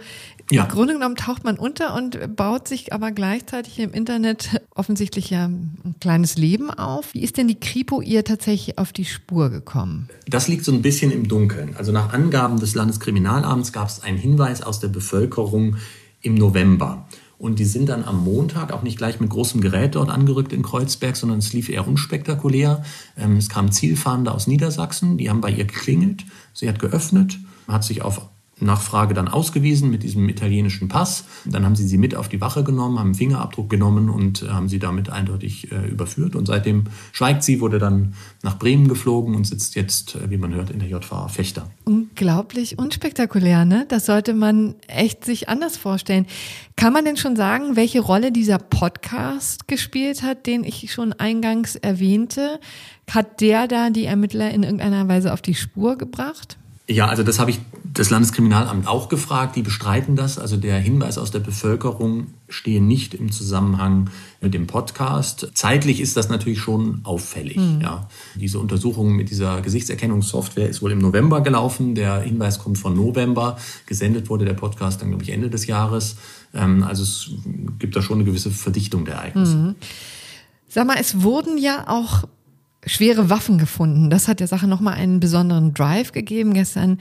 ja. 0.51 0.63
im 0.63 0.70
Grunde 0.70 0.94
genommen 0.94 1.15
taucht 1.15 1.44
man 1.44 1.58
unter 1.58 1.96
und 1.96 2.36
baut 2.36 2.68
sich 2.68 2.94
aber 2.94 3.12
gleichzeitig 3.12 3.79
im 3.79 3.91
Internet 3.91 4.62
offensichtlich 4.75 5.29
ja 5.29 5.46
ein 5.46 5.96
kleines 6.00 6.38
Leben 6.38 6.70
auf. 6.70 7.13
Wie 7.13 7.22
ist 7.22 7.38
denn 7.38 7.48
die 7.48 7.60
Kripo 7.60 8.01
ihr 8.01 8.24
tatsächlich 8.24 8.77
auf 8.77 8.94
die 8.94 9.06
Spur 9.06 9.50
gekommen? 9.50 10.10
Das 10.27 10.48
liegt 10.48 10.65
so 10.65 10.72
ein 10.72 10.82
bisschen 10.82 11.12
im 11.12 11.27
Dunkeln. 11.27 11.75
Also 11.77 11.91
nach 11.91 12.13
Angaben 12.13 12.60
des 12.60 12.75
Landeskriminalamts 12.75 13.74
gab 13.74 13.88
es 13.88 14.01
einen 14.01 14.18
Hinweis 14.18 14.62
aus 14.62 14.79
der 14.79 14.89
Bevölkerung 14.89 15.77
im 16.22 16.36
November. 16.36 17.08
Und 17.39 17.58
die 17.58 17.65
sind 17.65 17.88
dann 17.88 18.03
am 18.03 18.24
Montag 18.25 18.74
auch 18.74 18.84
nicht 18.84 18.98
gleich 18.98 19.22
mit 19.22 19.29
großem 19.29 19.62
Gerät 19.62 19.96
dort 19.96 20.10
angerückt 20.10 20.51
in 20.51 20.62
Kreuzberg, 20.62 21.15
sondern 21.15 21.39
es 21.39 21.53
lief 21.53 21.69
eher 21.69 21.88
unspektakulär. 21.88 22.84
Ähm, 23.17 23.38
es 23.38 23.48
kamen 23.48 23.72
Zielfahnder 23.72 24.36
aus 24.36 24.46
Niedersachsen, 24.46 25.17
die 25.17 25.29
haben 25.29 25.39
bei 25.39 25.50
ihr 25.50 25.63
geklingelt. 25.63 26.25
Sie 26.53 26.67
hat 26.67 26.79
geöffnet, 26.79 27.39
hat 27.65 27.86
sich 27.86 28.01
auf 28.01 28.29
Nachfrage 28.62 29.13
dann 29.13 29.28
ausgewiesen 29.28 29.89
mit 29.89 30.04
diesem 30.04 30.28
italienischen 30.30 30.88
Pass. 30.88 31.25
Dann 31.46 31.66
haben 31.66 31.75
sie 31.75 31.88
sie 31.88 31.98
mit 31.98 32.16
auf 32.16 32.30
die 32.30 32.42
Wache 32.42 32.63
genommen, 32.63 33.00
haben 33.00 33.08
einen 33.08 33.16
Fingerabdruck 33.16 33.70
genommen 33.70 34.10
und 34.10 34.44
äh, 34.44 34.50
haben 34.50 34.70
sie 34.70 34.80
damit 34.80 35.10
eindeutig 35.10 35.72
äh, 35.72 35.88
überführt. 35.88 36.36
Und 36.36 36.48
seitdem 36.48 36.86
schweigt 37.12 37.44
sie, 37.44 37.62
wurde 37.62 37.80
dann 37.80 38.13
nach 38.44 38.58
Bremen 38.58 38.88
geflogen 38.88 39.36
und 39.36 39.46
sitzt 39.46 39.75
jetzt, 39.75 40.16
äh, 40.16 40.30
wie 40.30 40.38
man 40.38 40.54
hört, 40.54 40.70
in 40.70 40.80
der 40.80 40.89
JVA 40.89 41.28
Fechter. 41.28 41.70
Unglaublich 41.86 42.78
unspektakulär, 42.78 43.66
ne? 43.66 43.86
Das 43.88 44.06
sollte 44.06 44.34
man 44.34 44.75
echt 44.88 45.25
sich 45.25 45.50
anders 45.50 45.78
vorstellen. 45.78 46.25
Kann 46.75 46.94
man 46.94 47.06
denn 47.06 47.18
schon 47.18 47.36
sagen, 47.36 47.75
welche 47.75 48.00
Rolle 48.00 48.32
dieser 48.32 48.58
Podcast 48.58 49.68
gespielt 49.68 50.24
hat, 50.24 50.46
den 50.46 50.63
ich 50.63 50.92
schon 50.92 51.13
eingangs 51.13 51.75
erwähnte? 51.75 52.60
Hat 53.10 53.42
der 53.42 53.68
da 53.68 53.89
die 53.89 54.06
Ermittler 54.06 54.51
in 54.51 54.63
irgendeiner 54.63 55.08
Weise 55.08 55.34
auf 55.34 55.42
die 55.42 55.56
Spur 55.56 55.98
gebracht? 55.98 56.58
Ja, 56.89 57.05
also 57.08 57.22
das 57.22 57.38
habe 57.38 57.51
ich 57.51 57.60
das 57.84 58.10
Landeskriminalamt 58.10 58.88
auch 58.88 59.10
gefragt. 59.10 59.55
Die 59.55 59.62
bestreiten 59.62 60.15
das. 60.15 60.39
Also 60.39 60.58
der 60.58 60.79
Hinweis 60.79 61.19
aus 61.19 61.29
der 61.29 61.39
Bevölkerung 61.39 62.27
stehe 62.48 62.81
nicht 62.81 63.13
im 63.13 63.31
Zusammenhang 63.31 64.10
mit 64.41 64.55
dem 64.55 64.65
Podcast. 64.65 65.51
Zeitlich 65.53 66.00
ist 66.00 66.17
das 66.17 66.29
natürlich 66.29 66.60
schon 66.60 67.01
auffällig. 67.03 67.58
Mhm. 67.58 67.81
Ja. 67.81 68.10
Diese 68.34 68.58
Untersuchung 68.58 69.15
mit 69.15 69.29
dieser 69.29 69.62
Gesichtserkennungssoftware 69.62 70.67
ist 70.67 70.81
wohl 70.81 70.91
im 70.91 70.98
November 70.98 71.41
gelaufen. 71.41 71.93
Der 71.93 72.22
Hinweis 72.22 72.58
kommt 72.58 72.79
von 72.79 72.96
November. 72.96 73.58
Gesendet 73.86 74.31
wurde 74.31 74.46
der 74.46 74.55
Podcast 74.55 75.01
dann, 75.01 75.10
glaube 75.10 75.24
ich, 75.24 75.29
Ende 75.29 75.51
des 75.51 75.67
Jahres. 75.67 76.15
Ähm, 76.55 76.81
also 76.81 77.03
es 77.03 77.29
gibt 77.77 77.96
da 77.96 78.01
schon 78.01 78.17
eine 78.17 78.25
gewisse 78.25 78.50
Verdichtung 78.50 79.05
der 79.05 79.15
Ereignisse. 79.15 79.55
Mhm. 79.55 79.75
Sag 80.67 80.88
mal, 80.88 80.98
es 81.00 81.22
wurden 81.22 81.60
ja 81.60 81.88
auch 81.88 82.24
schwere 82.86 83.29
Waffen 83.29 83.57
gefunden. 83.57 84.09
Das 84.09 84.27
hat 84.27 84.39
der 84.39 84.48
Sache 84.48 84.67
nochmal 84.67 84.93
einen 84.95 85.19
besonderen 85.19 85.74
Drive 85.74 86.12
gegeben. 86.12 86.53
Gestern 86.53 87.00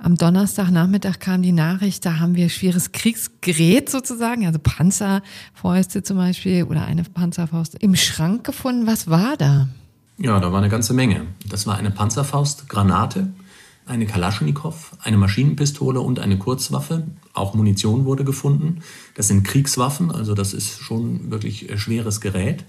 am 0.00 0.16
Donnerstagnachmittag 0.16 1.18
kam 1.18 1.42
die 1.42 1.52
Nachricht, 1.52 2.04
da 2.04 2.18
haben 2.18 2.34
wir 2.34 2.48
schweres 2.48 2.92
Kriegsgerät 2.92 3.88
sozusagen, 3.88 4.46
also 4.46 4.58
Panzerfäuste 4.58 6.02
zum 6.02 6.18
Beispiel 6.18 6.64
oder 6.64 6.84
eine 6.84 7.04
Panzerfaust 7.04 7.76
im 7.76 7.96
Schrank 7.96 8.44
gefunden. 8.44 8.86
Was 8.86 9.08
war 9.08 9.36
da? 9.36 9.68
Ja, 10.18 10.38
da 10.38 10.52
war 10.52 10.58
eine 10.58 10.68
ganze 10.68 10.94
Menge. 10.94 11.26
Das 11.48 11.66
war 11.66 11.76
eine 11.76 11.90
Panzerfaust, 11.90 12.68
Granate, 12.68 13.32
eine 13.86 14.06
Kalaschnikow, 14.06 14.92
eine 15.02 15.16
Maschinenpistole 15.16 16.00
und 16.00 16.20
eine 16.20 16.38
Kurzwaffe. 16.38 17.06
Auch 17.32 17.54
Munition 17.54 18.04
wurde 18.04 18.24
gefunden. 18.24 18.80
Das 19.14 19.28
sind 19.28 19.44
Kriegswaffen, 19.44 20.12
also 20.12 20.34
das 20.34 20.54
ist 20.54 20.80
schon 20.80 21.30
wirklich 21.30 21.68
schweres 21.76 22.20
Gerät. 22.20 22.64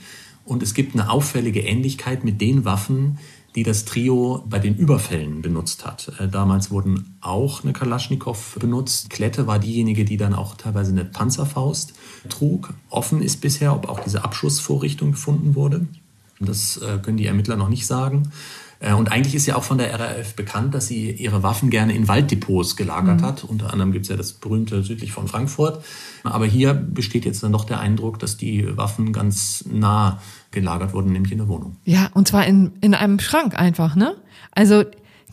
Und 0.46 0.64
es 0.64 0.74
gibt 0.74 0.94
eine 0.94 1.10
auffällige 1.10 1.62
Ähnlichkeit 1.62 2.24
mit 2.24 2.40
den 2.40 2.64
Waffen, 2.64 3.18
die 3.56 3.64
das 3.64 3.86
Trio 3.86 4.44
bei 4.48 4.60
den 4.60 4.76
Überfällen 4.76 5.42
benutzt 5.42 5.86
hat. 5.86 6.12
Äh, 6.20 6.28
damals 6.28 6.72
wurden 6.72 7.18
auch 7.22 7.64
eine 7.64 7.74
Kalaschnikow 7.74 8.58
benutzt. 8.60 9.10
Klette 9.10 9.48
war 9.48 9.60
diejenige, 9.60 10.06
die 10.06 10.18
dann 10.18 10.34
auch 10.34 10.56
teilweise 10.56 10.92
eine 10.92 11.06
Panzerfaust 11.06 11.94
trug. 12.30 12.74
Offen 12.90 13.22
ist 13.22 13.42
bisher, 13.42 13.74
ob 13.74 13.90
auch 13.90 14.02
diese 14.02 14.24
Abschussvorrichtung 14.24 15.12
gefunden 15.12 15.56
wurde. 15.56 15.88
Das 16.40 16.78
äh, 16.78 17.00
können 17.02 17.18
die 17.18 17.28
Ermittler 17.28 17.56
noch 17.56 17.70
nicht 17.70 17.88
sagen. 17.88 18.32
Äh, 18.86 18.94
und 18.94 19.12
eigentlich 19.12 19.36
ist 19.36 19.46
ja 19.46 19.56
auch 19.56 19.64
von 19.64 19.78
der 19.78 20.00
RAF 20.00 20.36
bekannt, 20.36 20.74
dass 20.74 20.88
sie 20.88 21.12
ihre 21.12 21.44
Waffen 21.44 21.70
gerne 21.70 21.94
in 21.94 22.08
Walddepots 22.08 22.76
gelagert 22.76 23.22
mhm. 23.22 23.26
hat. 23.26 23.44
Unter 23.44 23.74
anderem 23.74 23.92
gibt 23.92 24.04
es 24.04 24.10
ja 24.10 24.16
das 24.16 24.34
berühmte 24.34 24.84
südlich 24.84 25.12
von 25.12 25.28
Frankfurt. 25.28 25.84
Aber 26.24 26.46
hier 26.46 26.74
besteht 26.74 27.26
jetzt 27.26 27.44
dann 27.44 27.52
doch 27.52 27.66
der 27.66 27.80
Eindruck, 27.80 28.20
dass 28.20 28.38
die 28.38 28.78
Waffen 28.78 29.12
ganz 29.12 29.66
nah 29.70 30.20
gelagert 30.52 30.94
wurden, 30.94 31.12
nämlich 31.12 31.32
in 31.32 31.40
der 31.40 31.48
Wohnung. 31.48 31.76
Ja, 31.84 32.10
und 32.14 32.28
zwar 32.28 32.46
in, 32.46 32.74
in 32.82 32.94
einem 32.94 33.20
Schrank 33.20 33.56
einfach, 33.60 33.96
ne? 33.96 34.16
Also 34.52 34.84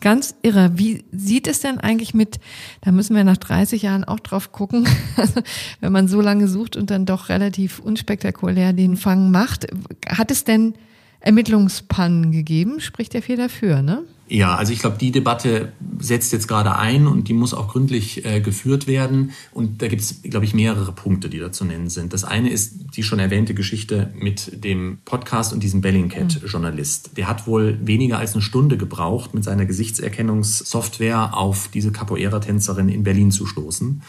ganz 0.01 0.35
irre. 0.41 0.71
Wie 0.75 1.05
sieht 1.11 1.47
es 1.47 1.61
denn 1.61 1.79
eigentlich 1.79 2.13
mit, 2.13 2.39
da 2.81 2.91
müssen 2.91 3.15
wir 3.15 3.23
nach 3.23 3.37
30 3.37 3.83
Jahren 3.83 4.03
auch 4.03 4.19
drauf 4.19 4.51
gucken, 4.51 4.87
wenn 5.79 5.93
man 5.93 6.07
so 6.07 6.19
lange 6.19 6.47
sucht 6.47 6.75
und 6.75 6.89
dann 6.91 7.05
doch 7.05 7.29
relativ 7.29 7.79
unspektakulär 7.79 8.73
den 8.73 8.97
Fang 8.97 9.31
macht. 9.31 9.67
Hat 10.07 10.29
es 10.29 10.43
denn 10.43 10.73
Ermittlungspannen 11.23 12.31
gegeben, 12.31 12.81
spricht 12.81 13.13
ja 13.13 13.21
viel 13.21 13.37
dafür, 13.37 13.81
ne? 13.81 14.03
Ja, 14.27 14.55
also 14.55 14.73
ich 14.73 14.79
glaube, 14.79 14.97
die 14.97 15.11
Debatte 15.11 15.73
setzt 15.99 16.33
jetzt 16.33 16.47
gerade 16.47 16.75
ein 16.75 17.07
und 17.07 17.27
die 17.27 17.33
muss 17.33 17.53
auch 17.53 17.67
gründlich 17.67 18.25
äh, 18.25 18.41
geführt 18.41 18.87
werden. 18.87 19.31
Und 19.51 19.81
da 19.81 19.87
gibt 19.87 20.01
es, 20.01 20.21
glaube 20.23 20.45
ich, 20.45 20.53
mehrere 20.53 20.91
Punkte, 20.91 21.29
die 21.29 21.39
da 21.39 21.51
zu 21.51 21.65
nennen 21.65 21.89
sind. 21.89 22.13
Das 22.13 22.23
eine 22.23 22.49
ist 22.49 22.95
die 22.95 23.03
schon 23.03 23.19
erwähnte 23.19 23.53
Geschichte 23.53 24.11
mit 24.15 24.63
dem 24.63 24.99
Podcast 25.05 25.53
und 25.53 25.61
diesem 25.61 25.81
Bellingcat-Journalist. 25.81 27.11
Der 27.15 27.27
hat 27.27 27.47
wohl 27.47 27.77
weniger 27.81 28.17
als 28.17 28.33
eine 28.33 28.41
Stunde 28.41 28.77
gebraucht, 28.77 29.33
mit 29.33 29.43
seiner 29.43 29.65
Gesichtserkennungssoftware 29.65 31.37
auf 31.37 31.69
diese 31.73 31.91
Capoeira-Tänzerin 31.91 32.89
in 32.89 33.03
Berlin 33.03 33.31
zu 33.31 33.45
stoßen. 33.45 34.01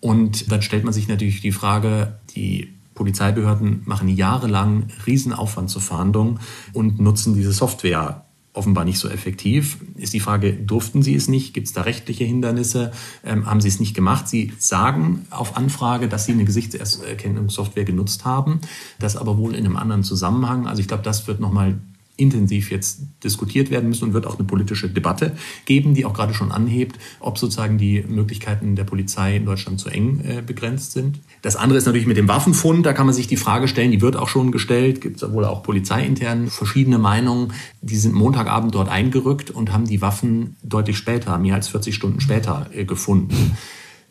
Und 0.00 0.50
dann 0.50 0.62
stellt 0.62 0.84
man 0.84 0.92
sich 0.92 1.08
natürlich 1.08 1.42
die 1.42 1.52
Frage, 1.52 2.18
die 2.34 2.74
Polizeibehörden 3.00 3.80
machen 3.86 4.08
jahrelang 4.08 4.88
Riesenaufwand 5.06 5.70
zur 5.70 5.80
Fahndung 5.80 6.38
und 6.74 7.00
nutzen 7.00 7.32
diese 7.32 7.50
Software 7.50 8.26
offenbar 8.52 8.84
nicht 8.84 8.98
so 8.98 9.08
effektiv. 9.08 9.78
Ist 9.96 10.12
die 10.12 10.20
Frage, 10.20 10.52
durften 10.52 11.02
sie 11.02 11.14
es 11.14 11.26
nicht? 11.26 11.54
Gibt 11.54 11.68
es 11.68 11.72
da 11.72 11.80
rechtliche 11.80 12.24
Hindernisse? 12.24 12.92
Ähm, 13.24 13.46
haben 13.46 13.62
sie 13.62 13.68
es 13.68 13.80
nicht 13.80 13.94
gemacht? 13.94 14.28
Sie 14.28 14.52
sagen 14.58 15.24
auf 15.30 15.56
Anfrage, 15.56 16.08
dass 16.08 16.26
sie 16.26 16.32
eine 16.32 16.44
Gesichtserkennungssoftware 16.44 17.86
genutzt 17.86 18.26
haben, 18.26 18.60
das 18.98 19.16
aber 19.16 19.38
wohl 19.38 19.54
in 19.54 19.64
einem 19.64 19.78
anderen 19.78 20.02
Zusammenhang. 20.02 20.66
Also 20.66 20.82
ich 20.82 20.88
glaube, 20.88 21.02
das 21.02 21.26
wird 21.26 21.40
nochmal 21.40 21.80
intensiv 22.20 22.70
jetzt 22.70 23.00
diskutiert 23.24 23.70
werden 23.70 23.88
müssen 23.88 24.04
und 24.04 24.14
wird 24.14 24.26
auch 24.26 24.38
eine 24.38 24.46
politische 24.46 24.88
Debatte 24.88 25.32
geben, 25.64 25.94
die 25.94 26.04
auch 26.04 26.12
gerade 26.12 26.34
schon 26.34 26.52
anhebt, 26.52 26.98
ob 27.18 27.38
sozusagen 27.38 27.78
die 27.78 28.04
Möglichkeiten 28.06 28.76
der 28.76 28.84
Polizei 28.84 29.36
in 29.36 29.46
Deutschland 29.46 29.80
zu 29.80 29.88
eng 29.88 30.20
äh, 30.24 30.42
begrenzt 30.42 30.92
sind. 30.92 31.18
Das 31.42 31.56
andere 31.56 31.78
ist 31.78 31.86
natürlich 31.86 32.06
mit 32.06 32.16
dem 32.16 32.28
Waffenfund, 32.28 32.84
da 32.84 32.92
kann 32.92 33.06
man 33.06 33.14
sich 33.14 33.26
die 33.26 33.36
Frage 33.36 33.68
stellen, 33.68 33.90
die 33.90 34.00
wird 34.00 34.16
auch 34.16 34.28
schon 34.28 34.52
gestellt, 34.52 35.00
gibt 35.00 35.22
es 35.22 35.32
wohl 35.32 35.44
auch 35.44 35.62
polizeiintern 35.62 36.48
verschiedene 36.48 36.98
Meinungen. 36.98 37.52
Die 37.80 37.96
sind 37.96 38.14
Montagabend 38.14 38.74
dort 38.74 38.88
eingerückt 38.88 39.50
und 39.50 39.72
haben 39.72 39.86
die 39.86 40.02
Waffen 40.02 40.56
deutlich 40.62 40.98
später, 40.98 41.38
mehr 41.38 41.54
als 41.54 41.68
40 41.68 41.94
Stunden 41.94 42.20
später 42.20 42.68
äh, 42.74 42.84
gefunden 42.84 43.56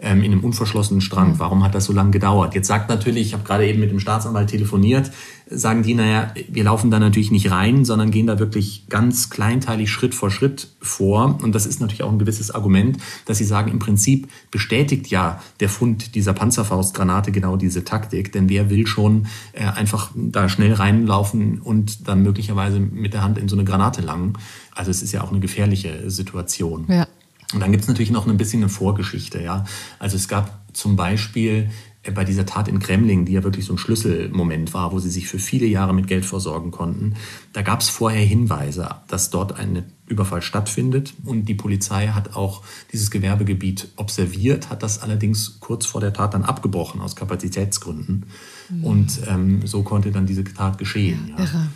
ähm, 0.02 0.24
in 0.24 0.32
einem 0.32 0.44
unverschlossenen 0.44 1.02
Strang. 1.02 1.40
Warum 1.40 1.64
hat 1.64 1.76
das 1.76 1.86
so 1.86 1.94
lange 1.94 2.12
gedauert? 2.12 2.56
Jetzt 2.56 2.68
sagt 2.68 2.90
natürlich, 2.90 3.28
ich 3.28 3.34
habe 3.34 3.44
gerade 3.44 3.68
eben 3.68 3.80
mit 3.80 3.92
dem 3.92 4.00
Staatsanwalt 4.00 4.50
telefoniert, 4.50 5.12
sagen 5.50 5.84
die, 5.84 5.94
naja, 5.94 6.32
wir 6.48 6.64
laufen 6.64 6.92
da 6.92 7.00
natürlich 7.00 7.32
nicht 7.32 7.52
rein, 7.52 7.84
sondern 7.84 8.12
gehen 8.12 8.28
da 8.28 8.40
wirklich 8.40 8.86
ganz 8.90 9.30
kleinteilig 9.30 9.92
Schritt 9.92 10.16
vor 10.16 10.32
Schritt 10.32 10.70
vor. 10.80 11.38
Und 11.42 11.54
das 11.54 11.66
ist 11.66 11.82
natürlich 11.82 12.04
auch 12.04 12.12
ein 12.12 12.20
gewisses 12.20 12.52
Argument, 12.52 12.98
dass 13.26 13.40
sie 13.40 13.46
sagen, 13.46 13.72
im 13.72 13.80
Prinzip 13.80 14.30
bestätigt 14.52 15.08
ja 15.08 15.42
der 15.60 15.70
Fund 15.70 16.16
dieser 16.16 16.34
Panzerfaustgranate 16.34 17.32
genau 17.32 17.58
diese 17.58 17.84
Taktik. 17.84 18.32
Denn 18.32 18.48
wer 18.48 18.70
will 18.70 18.88
schon 18.88 19.28
äh, 19.54 19.66
einfach 19.66 20.12
da 20.16 20.50
schnell 20.50 20.74
reinlaufen 20.74 21.60
und 21.60 22.08
dann 22.08 22.24
möglicherweise 22.24 22.80
mit 22.80 23.14
der 23.14 23.24
Hand 23.24 23.38
in 23.38 23.50
so 23.50 23.56
eine 23.56 23.66
Granate 23.66 24.02
langen? 24.02 24.34
Also 24.74 24.92
es 24.92 25.02
ist 25.02 25.12
ja 25.12 25.24
auch 25.24 25.32
eine 25.32 25.40
gefährliche 25.40 26.10
Situation. 26.10 26.86
Ja. 26.88 27.08
Und 27.54 27.62
dann 27.62 27.72
gibt 27.72 27.84
es 27.84 27.88
natürlich 27.88 28.12
noch 28.12 28.28
ein 28.28 28.38
bisschen 28.38 28.62
eine 28.62 28.70
Vorgeschichte. 28.70 29.42
Ja? 29.42 29.66
Also 29.98 30.16
es 30.16 30.28
gab 30.28 30.62
zum 30.74 30.96
Beispiel 30.96 31.70
äh, 32.04 32.12
bei 32.12 32.24
dieser 32.24 32.46
Tat 32.46 32.68
in 32.68 32.80
Kremling, 32.80 33.26
die 33.26 33.34
ja 33.34 33.44
wirklich 33.44 33.66
so 33.66 33.74
ein 33.74 33.78
Schlüsselmoment 33.78 34.74
war, 34.74 34.92
wo 34.92 35.00
sie 35.00 35.10
sich 35.10 35.28
für 35.28 35.40
viele 35.40 35.66
Jahre 35.66 35.94
mit 35.94 36.08
Geld 36.08 36.26
versorgen 36.26 36.70
konnten, 36.70 37.16
da 37.54 37.62
gab 37.64 37.82
es 37.82 37.90
vorher 37.90 38.24
Hinweise, 38.24 38.90
dass 39.08 39.32
dort 39.32 39.58
ein 39.60 39.84
Überfall 40.06 40.44
stattfindet. 40.44 41.14
Und 41.26 41.46
die 41.46 41.56
Polizei 41.56 42.10
hat 42.10 42.36
auch 42.36 42.64
dieses 42.92 43.10
Gewerbegebiet 43.10 43.90
observiert, 43.96 44.70
hat 44.70 44.84
das 44.84 45.02
allerdings 45.02 45.60
kurz 45.60 45.88
vor 45.88 46.02
der 46.02 46.14
Tat 46.14 46.36
dann 46.36 46.44
abgebrochen 46.44 47.02
aus 47.02 47.16
Kapazitätsgründen. 47.16 48.28
Mhm. 48.70 48.84
Und 48.84 49.22
ähm, 49.28 49.66
so 49.66 49.82
konnte 49.82 50.12
dann 50.12 50.28
diese 50.28 50.44
Tat 50.44 50.78
geschehen. 50.78 51.34
Ja. 51.38 51.44
Ja. 51.44 51.68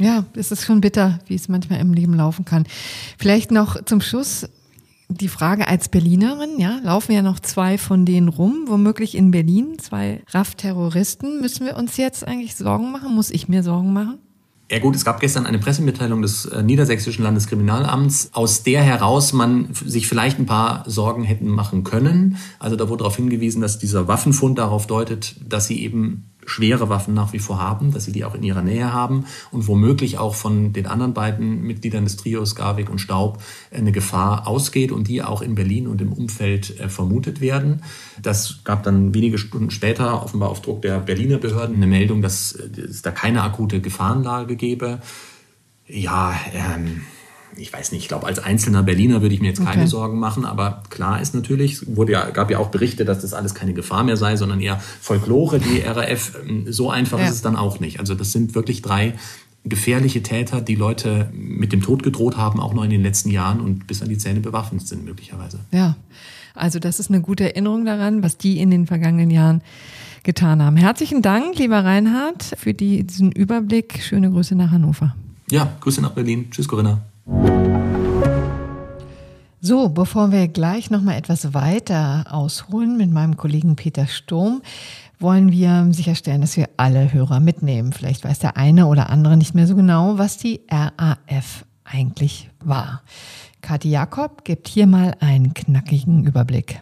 Ja, 0.00 0.24
es 0.34 0.50
ist 0.50 0.64
schon 0.64 0.80
bitter, 0.80 1.20
wie 1.26 1.36
es 1.36 1.48
manchmal 1.48 1.78
im 1.78 1.94
Leben 1.94 2.14
laufen 2.14 2.44
kann. 2.44 2.66
Vielleicht 3.16 3.52
noch 3.52 3.84
zum 3.84 4.00
Schluss 4.00 4.48
die 5.08 5.28
Frage 5.28 5.68
als 5.68 5.88
Berlinerin, 5.88 6.58
ja, 6.58 6.80
laufen 6.82 7.12
ja 7.12 7.22
noch 7.22 7.40
zwei 7.40 7.78
von 7.78 8.04
denen 8.04 8.28
rum, 8.28 8.64
womöglich 8.66 9.16
in 9.16 9.30
Berlin, 9.30 9.78
zwei 9.78 10.22
RAF-Terroristen. 10.28 11.40
Müssen 11.40 11.66
wir 11.66 11.76
uns 11.76 11.96
jetzt 11.96 12.26
eigentlich 12.26 12.56
Sorgen 12.56 12.92
machen? 12.92 13.14
Muss 13.14 13.30
ich 13.30 13.48
mir 13.48 13.62
Sorgen 13.62 13.92
machen? 13.92 14.18
Ja 14.70 14.80
gut, 14.80 14.94
es 14.94 15.04
gab 15.06 15.18
gestern 15.20 15.46
eine 15.46 15.58
Pressemitteilung 15.58 16.20
des 16.20 16.44
äh, 16.44 16.62
Niedersächsischen 16.62 17.24
Landeskriminalamts, 17.24 18.30
aus 18.34 18.64
der 18.64 18.82
heraus 18.82 19.32
man 19.32 19.70
sich 19.72 20.06
vielleicht 20.06 20.38
ein 20.38 20.44
paar 20.44 20.84
Sorgen 20.86 21.24
hätten 21.24 21.48
machen 21.48 21.84
können. 21.84 22.36
Also 22.58 22.76
da 22.76 22.90
wurde 22.90 22.98
darauf 22.98 23.16
hingewiesen, 23.16 23.62
dass 23.62 23.78
dieser 23.78 24.08
Waffenfund 24.08 24.58
darauf 24.58 24.86
deutet, 24.86 25.36
dass 25.48 25.68
sie 25.68 25.82
eben 25.82 26.28
schwere 26.48 26.88
Waffen 26.88 27.14
nach 27.14 27.32
wie 27.32 27.38
vor 27.38 27.60
haben, 27.60 27.92
dass 27.92 28.04
sie 28.04 28.12
die 28.12 28.24
auch 28.24 28.34
in 28.34 28.42
ihrer 28.42 28.62
Nähe 28.62 28.92
haben 28.92 29.26
und 29.50 29.68
womöglich 29.68 30.18
auch 30.18 30.34
von 30.34 30.72
den 30.72 30.86
anderen 30.86 31.14
beiden 31.14 31.62
Mitgliedern 31.62 32.04
des 32.04 32.16
Trios, 32.16 32.54
Garwig 32.54 32.90
und 32.90 32.98
Staub, 32.98 33.42
eine 33.70 33.92
Gefahr 33.92 34.46
ausgeht 34.46 34.90
und 34.90 35.08
die 35.08 35.22
auch 35.22 35.42
in 35.42 35.54
Berlin 35.54 35.86
und 35.86 36.00
im 36.00 36.12
Umfeld 36.12 36.80
äh, 36.80 36.88
vermutet 36.88 37.40
werden. 37.40 37.82
Das 38.20 38.60
gab 38.64 38.82
dann 38.82 39.14
wenige 39.14 39.38
Stunden 39.38 39.70
später, 39.70 40.22
offenbar 40.22 40.48
auf 40.48 40.62
Druck 40.62 40.82
der 40.82 40.98
Berliner 40.98 41.38
Behörden, 41.38 41.76
eine 41.76 41.86
Meldung, 41.86 42.22
dass 42.22 42.52
es 42.52 43.02
da 43.02 43.10
keine 43.10 43.42
akute 43.42 43.80
Gefahrenlage 43.80 44.56
gebe. 44.56 45.00
Ja, 45.86 46.34
ähm, 46.52 47.02
ich 47.58 47.72
weiß 47.72 47.92
nicht, 47.92 48.02
ich 48.02 48.08
glaube, 48.08 48.26
als 48.26 48.38
einzelner 48.38 48.82
Berliner 48.82 49.22
würde 49.22 49.34
ich 49.34 49.40
mir 49.40 49.48
jetzt 49.48 49.64
keine 49.64 49.82
okay. 49.82 49.86
Sorgen 49.86 50.18
machen, 50.18 50.44
aber 50.44 50.82
klar 50.90 51.20
ist 51.20 51.34
natürlich, 51.34 51.96
wurde 51.96 52.12
ja, 52.12 52.30
gab 52.30 52.50
ja 52.50 52.58
auch 52.58 52.68
Berichte, 52.68 53.04
dass 53.04 53.20
das 53.20 53.34
alles 53.34 53.54
keine 53.54 53.74
Gefahr 53.74 54.04
mehr 54.04 54.16
sei, 54.16 54.36
sondern 54.36 54.60
eher 54.60 54.80
Folklore, 55.00 55.58
die 55.58 55.80
RAF. 55.80 56.32
So 56.66 56.90
einfach 56.90 57.18
ja. 57.18 57.26
ist 57.26 57.32
es 57.32 57.42
dann 57.42 57.56
auch 57.56 57.80
nicht. 57.80 58.00
Also 58.00 58.14
das 58.14 58.32
sind 58.32 58.54
wirklich 58.54 58.82
drei 58.82 59.14
gefährliche 59.64 60.22
Täter, 60.22 60.60
die 60.60 60.74
Leute 60.74 61.30
mit 61.32 61.72
dem 61.72 61.82
Tod 61.82 62.02
gedroht 62.02 62.36
haben, 62.36 62.60
auch 62.60 62.74
noch 62.74 62.84
in 62.84 62.90
den 62.90 63.02
letzten 63.02 63.30
Jahren 63.30 63.60
und 63.60 63.86
bis 63.86 64.02
an 64.02 64.08
die 64.08 64.18
Zähne 64.18 64.40
bewaffnet 64.40 64.86
sind 64.86 65.04
möglicherweise. 65.04 65.58
Ja, 65.72 65.96
also 66.54 66.78
das 66.78 67.00
ist 67.00 67.10
eine 67.10 67.20
gute 67.20 67.44
Erinnerung 67.44 67.84
daran, 67.84 68.22
was 68.22 68.38
die 68.38 68.58
in 68.58 68.70
den 68.70 68.86
vergangenen 68.86 69.30
Jahren 69.30 69.62
getan 70.22 70.62
haben. 70.62 70.76
Herzlichen 70.76 71.22
Dank, 71.22 71.58
lieber 71.58 71.84
Reinhard, 71.84 72.54
für 72.56 72.74
diesen 72.74 73.32
Überblick. 73.32 74.00
Schöne 74.02 74.30
Grüße 74.30 74.54
nach 74.54 74.70
Hannover. 74.70 75.14
Ja, 75.50 75.72
Grüße 75.80 76.02
nach 76.02 76.12
Berlin. 76.12 76.50
Tschüss, 76.50 76.68
Corinna. 76.68 77.00
So, 79.60 79.88
bevor 79.88 80.32
wir 80.32 80.48
gleich 80.48 80.90
noch 80.90 81.02
mal 81.02 81.16
etwas 81.16 81.52
weiter 81.52 82.26
ausholen 82.30 82.96
mit 82.96 83.10
meinem 83.10 83.36
Kollegen 83.36 83.76
Peter 83.76 84.06
Sturm, 84.06 84.62
wollen 85.18 85.52
wir 85.52 85.88
sicherstellen, 85.90 86.40
dass 86.40 86.56
wir 86.56 86.70
alle 86.76 87.12
Hörer 87.12 87.40
mitnehmen. 87.40 87.92
Vielleicht 87.92 88.24
weiß 88.24 88.38
der 88.38 88.56
eine 88.56 88.86
oder 88.86 89.10
andere 89.10 89.36
nicht 89.36 89.54
mehr 89.54 89.66
so 89.66 89.76
genau, 89.76 90.16
was 90.16 90.38
die 90.38 90.60
RAF 90.70 91.66
eigentlich 91.84 92.50
war. 92.64 93.02
Kathi 93.60 93.90
Jakob 93.90 94.44
gibt 94.44 94.68
hier 94.68 94.86
mal 94.86 95.14
einen 95.20 95.52
knackigen 95.54 96.24
Überblick. 96.24 96.80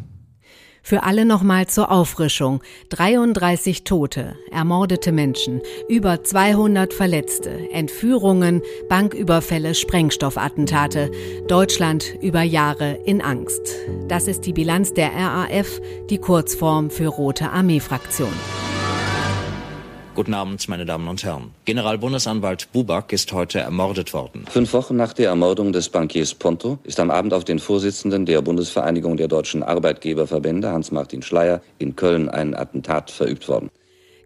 Für 0.87 1.03
alle 1.03 1.25
nochmal 1.25 1.67
zur 1.67 1.91
Auffrischung. 1.91 2.61
33 2.91 3.83
Tote, 3.83 4.37
ermordete 4.53 5.11
Menschen, 5.11 5.61
über 5.89 6.23
200 6.23 6.95
Verletzte, 6.95 7.51
Entführungen, 7.73 8.63
Banküberfälle, 8.89 9.75
Sprengstoffattentate. 9.75 11.11
Deutschland 11.49 12.15
über 12.23 12.43
Jahre 12.43 13.01
in 13.05 13.21
Angst. 13.21 13.63
Das 14.07 14.29
ist 14.29 14.43
die 14.47 14.53
Bilanz 14.53 14.95
der 14.95 15.11
RAF, 15.13 15.81
die 16.09 16.19
Kurzform 16.19 16.91
für 16.91 17.09
Rote 17.09 17.51
Armee-Fraktion. 17.51 18.33
Guten 20.17 20.33
Abend, 20.33 20.67
meine 20.71 20.87
Damen 20.87 21.09
und 21.09 21.23
Herren. 21.25 21.51
Generalbundesanwalt 21.67 22.73
Buback 22.73 23.13
ist 23.13 23.31
heute 23.35 23.59
ermordet 23.61 24.15
worden. 24.15 24.47
Fünf 24.49 24.73
Wochen 24.73 24.97
nach 24.97 25.13
der 25.13 25.29
Ermordung 25.29 25.75
des 25.75 25.91
Bankiers 25.91 26.33
Ponto 26.33 26.79
ist 26.85 26.99
am 27.01 27.11
Abend 27.11 27.35
auf 27.35 27.45
den 27.45 27.59
Vorsitzenden 27.59 28.25
der 28.25 28.41
Bundesvereinigung 28.41 29.19
der 29.19 29.29
deutschen 29.29 29.63
Arbeitgeberverbände, 29.63 30.71
Hans-Martin 30.71 31.21
Schleyer, 31.21 31.61
in 31.77 31.97
Köln 31.97 32.31
ein 32.31 32.55
Attentat 32.55 33.11
verübt 33.11 33.47
worden. 33.47 33.69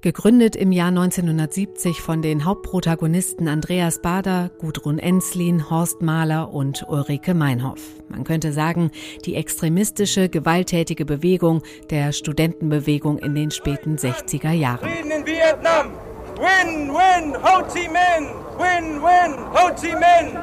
Gegründet 0.02 0.57
im 0.57 0.73
Jahr 0.73 0.88
1970 0.88 2.00
von 2.00 2.23
den 2.23 2.47
Hauptprotagonisten 2.47 3.49
Andreas 3.49 4.00
Bader, 4.00 4.50
Gudrun 4.59 4.99
Enslin, 4.99 5.69
Horst 5.69 6.00
Mahler 6.00 6.54
und 6.54 6.87
Ulrike 6.88 7.35
Meinhoff. 7.35 7.83
Man 8.09 8.25
könnte 8.25 8.54
sagen, 8.54 8.90
die 9.26 9.35
extremistische, 9.35 10.30
gewalttätige 10.30 11.04
Bewegung 11.04 11.62
der 11.90 12.12
Studentenbewegung 12.12 13.19
in 13.19 13.35
den 13.35 13.50
späten 13.50 13.97
60er 13.97 14.52
Jahren. 14.52 14.88
Frieden 14.88 15.11
in 15.11 15.26
Vietnam! 15.26 15.92
Win, 16.37 16.88
win, 16.88 17.35
Ho 17.35 17.62
Chi 17.71 17.87
Minh! 17.87 18.30
Win, 18.57 19.02
win, 19.02 19.37
Ho 19.52 19.69
Chi 19.78 19.92
Minh! 19.92 20.35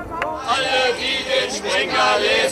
Alle, 0.48 0.94
die 1.00 1.26
den 1.26 1.50
Springer 1.52 2.20
lesen, 2.20 2.47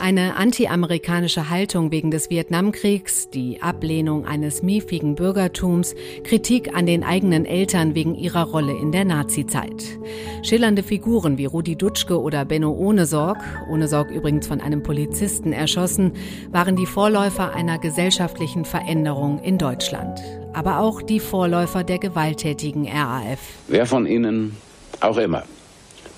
Eine 0.00 0.36
anti-amerikanische 0.36 1.50
Haltung 1.50 1.90
wegen 1.90 2.10
des 2.10 2.30
Vietnamkriegs, 2.30 3.30
die 3.30 3.62
Ablehnung 3.62 4.26
eines 4.26 4.62
miefigen 4.62 5.14
Bürgertums, 5.14 5.94
Kritik 6.24 6.74
an 6.74 6.86
den 6.86 7.04
eigenen 7.04 7.44
Eltern 7.44 7.94
wegen 7.94 8.14
ihrer 8.14 8.44
Rolle 8.44 8.76
in 8.76 8.92
der 8.92 9.04
Nazizeit. 9.04 9.98
Schillernde 10.42 10.82
Figuren 10.82 11.38
wie 11.38 11.46
Rudi 11.46 11.76
Dutschke 11.76 12.20
oder 12.20 12.44
Benno 12.44 12.72
Ohnesorg, 12.72 13.38
Ohnesorg 13.70 14.10
übrigens 14.10 14.46
von 14.46 14.60
einem 14.60 14.82
Polizisten 14.82 15.52
erschossen, 15.52 16.12
waren 16.50 16.76
die 16.76 16.86
Vorläufer 16.86 17.54
einer 17.54 17.78
gesellschaftlichen 17.78 18.64
Veränderung 18.64 19.38
in 19.42 19.58
Deutschland 19.58 20.20
aber 20.52 20.80
auch 20.80 21.02
die 21.02 21.20
Vorläufer 21.20 21.84
der 21.84 21.98
gewalttätigen 21.98 22.88
RAF. 22.88 23.38
Wer 23.68 23.86
von 23.86 24.06
Ihnen 24.06 24.56
auch 25.00 25.16
immer 25.16 25.44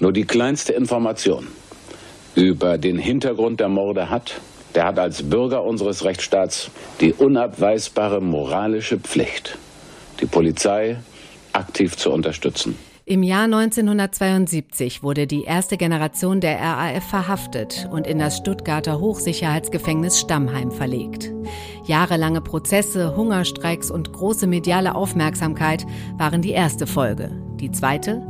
nur 0.01 0.13
die 0.13 0.25
kleinste 0.25 0.73
Information 0.73 1.47
über 2.35 2.79
den 2.79 2.99
Hintergrund 2.99 3.61
der 3.61 3.69
Morde 3.69 4.11
hat, 4.11 4.41
der 4.75 4.85
hat 4.85 4.99
als 4.99 5.23
Bürger 5.23 5.65
unseres 5.65 6.05
Rechtsstaats 6.05 6.71
die 7.01 7.13
unabweisbare 7.13 8.21
moralische 8.21 8.99
Pflicht, 8.99 9.59
die 10.21 10.27
Polizei 10.27 10.99
aktiv 11.53 11.97
zu 11.97 12.11
unterstützen. 12.11 12.77
Im 13.05 13.25
Jahr 13.25 13.45
1972 13.45 15.03
wurde 15.03 15.27
die 15.27 15.43
erste 15.43 15.77
Generation 15.77 16.41
der 16.41 16.61
RAF 16.61 17.05
verhaftet 17.11 17.89
und 17.91 18.07
in 18.07 18.21
das 18.21 18.37
Stuttgarter 18.37 19.01
Hochsicherheitsgefängnis 19.01 20.21
Stammheim 20.21 20.71
verlegt. 20.71 21.33
Jahrelange 21.85 22.41
Prozesse, 22.41 23.17
Hungerstreiks 23.17 23.91
und 23.91 24.13
große 24.13 24.47
mediale 24.47 24.95
Aufmerksamkeit 24.95 25.85
waren 26.17 26.43
die 26.43 26.53
erste 26.53 26.87
Folge. 26.87 27.33
Die 27.57 27.73
zweite 27.73 28.23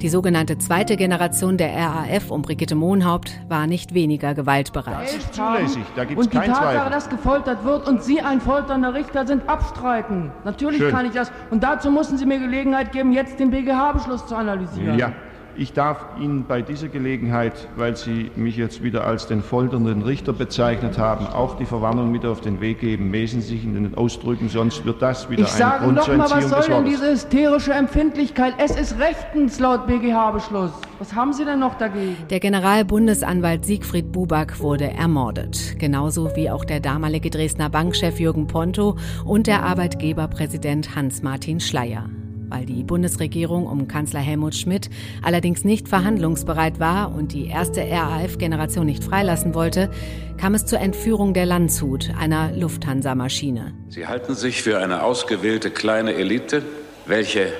die 0.00 0.08
sogenannte 0.08 0.58
zweite 0.58 0.96
Generation 0.96 1.56
der 1.56 1.74
RAF 1.74 2.30
um 2.30 2.42
Brigitte 2.42 2.74
Mohnhaupt 2.74 3.32
war 3.48 3.66
nicht 3.66 3.94
weniger 3.94 4.34
gewaltbereit. 4.34 5.08
zulässig, 5.32 5.84
da 5.96 6.04
gibt's 6.04 6.24
und 6.24 6.32
die 6.32 6.36
Tatsache, 6.38 6.74
Zweifel. 6.74 6.90
dass 6.90 7.08
gefoltert 7.08 7.64
wird 7.64 7.88
und 7.88 8.02
Sie 8.02 8.20
ein 8.20 8.40
folternder 8.40 8.94
Richter 8.94 9.26
sind, 9.26 9.48
abstreiten. 9.48 10.30
Natürlich 10.44 10.78
Schön. 10.78 10.90
kann 10.90 11.06
ich 11.06 11.12
das. 11.12 11.30
Und 11.50 11.62
dazu 11.62 11.90
müssen 11.90 12.18
Sie 12.18 12.26
mir 12.26 12.38
Gelegenheit 12.38 12.92
geben, 12.92 13.12
jetzt 13.12 13.38
den 13.40 13.50
BGH-Beschluss 13.50 14.26
zu 14.26 14.34
analysieren. 14.34 14.98
Ja. 14.98 15.12
Ich 15.60 15.72
darf 15.72 16.04
Ihnen 16.20 16.44
bei 16.46 16.62
dieser 16.62 16.86
Gelegenheit, 16.86 17.66
weil 17.74 17.96
Sie 17.96 18.30
mich 18.36 18.56
jetzt 18.56 18.84
wieder 18.84 19.04
als 19.04 19.26
den 19.26 19.42
folternden 19.42 20.02
Richter 20.02 20.32
bezeichnet 20.32 20.98
haben, 20.98 21.26
auch 21.26 21.56
die 21.56 21.64
Verwarnung 21.64 22.12
mit 22.12 22.24
auf 22.24 22.40
den 22.40 22.60
Weg 22.60 22.78
geben. 22.78 23.10
Mesen 23.10 23.40
Sie 23.40 23.56
sich 23.56 23.64
in 23.64 23.74
den 23.74 23.96
Ausdrücken, 23.96 24.48
sonst 24.48 24.84
wird 24.84 25.02
das 25.02 25.28
wieder 25.28 25.42
ich 25.42 25.64
ein 25.64 25.82
Grund 25.82 26.02
zur 26.04 26.14
Entziehung 26.14 26.40
des 26.42 26.50
Wortes. 26.50 26.52
Was 26.52 26.66
soll 26.66 26.74
denn 26.76 26.84
diese 26.84 27.10
hysterische 27.10 27.72
Empfindlichkeit? 27.72 28.54
Es 28.58 28.78
ist 28.78 29.00
rechtens 29.00 29.58
laut 29.58 29.88
BGH-Beschluss. 29.88 30.70
Was 31.00 31.12
haben 31.12 31.32
Sie 31.32 31.44
denn 31.44 31.58
noch 31.58 31.74
dagegen? 31.74 32.16
Der 32.30 32.38
Generalbundesanwalt 32.38 33.64
Siegfried 33.64 34.12
Buback 34.12 34.60
wurde 34.60 34.92
ermordet. 34.92 35.74
Genauso 35.80 36.36
wie 36.36 36.50
auch 36.50 36.64
der 36.64 36.78
damalige 36.78 37.30
Dresdner 37.30 37.68
Bankchef 37.68 38.20
Jürgen 38.20 38.46
Ponto 38.46 38.96
und 39.24 39.48
der 39.48 39.64
Arbeitgeberpräsident 39.64 40.94
Hans-Martin 40.94 41.58
Schleyer. 41.58 42.04
Weil 42.48 42.64
die 42.64 42.82
Bundesregierung 42.82 43.66
um 43.66 43.88
Kanzler 43.88 44.20
Helmut 44.20 44.54
Schmidt 44.54 44.88
allerdings 45.22 45.64
nicht 45.64 45.88
verhandlungsbereit 45.88 46.80
war 46.80 47.14
und 47.14 47.32
die 47.32 47.46
erste 47.46 47.82
RAF-Generation 47.82 48.86
nicht 48.86 49.04
freilassen 49.04 49.54
wollte, 49.54 49.90
kam 50.38 50.54
es 50.54 50.64
zur 50.64 50.80
Entführung 50.80 51.34
der 51.34 51.46
Landshut, 51.46 52.10
einer 52.18 52.52
Lufthansa-Maschine. 52.52 53.74
Sie 53.88 54.06
halten 54.06 54.34
sich 54.34 54.62
für 54.62 54.78
eine 54.78 55.02
ausgewählte 55.02 55.70
kleine 55.70 56.14
Elite, 56.14 56.62
welche 57.06 57.52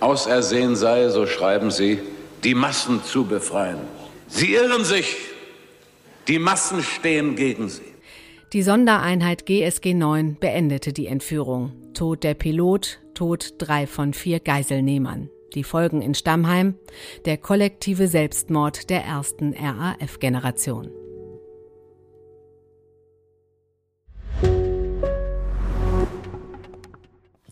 ausersehen 0.00 0.76
sei, 0.76 1.08
so 1.08 1.26
schreiben 1.26 1.70
Sie, 1.70 1.98
die 2.44 2.54
Massen 2.54 3.02
zu 3.02 3.24
befreien. 3.24 3.78
Sie 4.28 4.54
irren 4.54 4.84
sich. 4.84 5.16
Die 6.28 6.38
Massen 6.38 6.82
stehen 6.82 7.36
gegen 7.36 7.68
Sie. 7.68 7.82
Die 8.52 8.62
Sondereinheit 8.62 9.46
GSG 9.46 9.94
9 9.94 10.36
beendete 10.38 10.92
die 10.92 11.06
Entführung. 11.06 11.72
Tod 11.94 12.24
der 12.24 12.34
Pilot, 12.34 13.00
Tod 13.16 13.54
drei 13.58 13.86
von 13.86 14.12
vier 14.12 14.40
Geiselnehmern. 14.40 15.30
Die 15.54 15.64
Folgen 15.64 16.02
in 16.02 16.14
Stammheim, 16.14 16.74
der 17.24 17.38
kollektive 17.38 18.08
Selbstmord 18.08 18.90
der 18.90 19.04
ersten 19.04 19.54
RAF-Generation. 19.54 20.90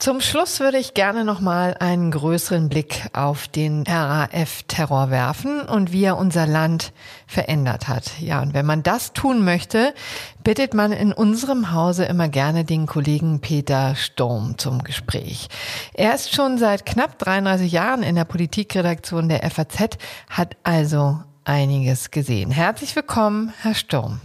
Zum 0.04 0.20
Schluss 0.20 0.60
würde 0.60 0.76
ich 0.76 0.92
gerne 0.92 1.24
noch 1.24 1.40
mal 1.40 1.78
einen 1.80 2.10
größeren 2.10 2.68
Blick 2.68 3.08
auf 3.14 3.48
den 3.48 3.84
RAF-Terror 3.88 5.08
werfen 5.08 5.62
und 5.62 5.92
wie 5.92 6.04
er 6.04 6.18
unser 6.18 6.46
Land 6.46 6.92
verändert 7.26 7.88
hat. 7.88 8.20
Ja, 8.20 8.42
und 8.42 8.52
wenn 8.52 8.66
man 8.66 8.82
das 8.82 9.14
tun 9.14 9.46
möchte, 9.46 9.94
bittet 10.42 10.74
man 10.74 10.92
in 10.92 11.14
unserem 11.14 11.72
Hause 11.72 12.04
immer 12.04 12.28
gerne 12.28 12.66
den 12.66 12.84
Kollegen 12.84 13.40
Peter 13.40 13.94
Sturm 13.96 14.58
zum 14.58 14.84
Gespräch. 14.84 15.48
Er 15.94 16.14
ist 16.14 16.34
schon 16.34 16.58
seit 16.58 16.84
knapp 16.84 17.18
33 17.18 17.72
Jahren 17.72 18.02
in 18.02 18.14
der 18.14 18.26
Politikredaktion 18.26 19.30
der 19.30 19.50
FAZ, 19.50 19.96
hat 20.28 20.54
also 20.64 21.20
einiges 21.44 22.10
gesehen. 22.10 22.50
Herzlich 22.50 22.94
willkommen, 22.94 23.54
Herr 23.62 23.74
Sturm. 23.74 24.20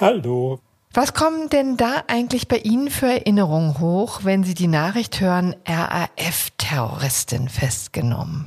Hallo. 0.00 0.60
Was 0.96 1.12
kommen 1.12 1.50
denn 1.50 1.76
da 1.76 2.04
eigentlich 2.06 2.46
bei 2.46 2.58
Ihnen 2.58 2.88
für 2.88 3.06
Erinnerungen 3.06 3.80
hoch, 3.80 4.20
wenn 4.22 4.44
Sie 4.44 4.54
die 4.54 4.68
Nachricht 4.68 5.20
hören, 5.20 5.56
RAF-Terroristin 5.66 7.48
festgenommen? 7.48 8.44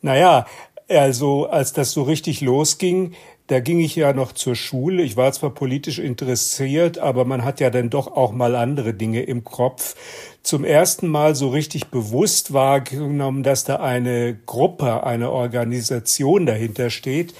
Naja, 0.00 0.46
also 0.88 1.46
als 1.46 1.72
das 1.72 1.90
so 1.90 2.02
richtig 2.02 2.40
losging, 2.40 3.14
Da 3.48 3.60
ging 3.60 3.80
ich 3.80 3.96
ja 3.96 4.12
noch 4.12 4.32
zur 4.32 4.54
Schule. 4.54 5.02
Ich 5.02 5.16
war 5.16 5.32
zwar 5.32 5.48
politisch 5.50 5.98
interessiert, 5.98 6.98
aber 6.98 7.24
man 7.24 7.44
hat 7.44 7.60
ja 7.60 7.70
dann 7.70 7.88
doch 7.88 8.06
auch 8.14 8.30
mal 8.30 8.54
andere 8.54 8.92
Dinge 8.92 9.22
im 9.22 9.42
Kopf. 9.42 9.96
Zum 10.42 10.64
ersten 10.64 11.08
Mal 11.08 11.34
so 11.34 11.48
richtig 11.48 11.86
bewusst 11.86 12.52
wahrgenommen, 12.52 13.42
dass 13.42 13.64
da 13.64 13.76
eine 13.76 14.38
Gruppe, 14.44 15.02
eine 15.02 15.30
Organisation 15.32 16.44
dahinter 16.44 16.90
steht, 16.90 17.34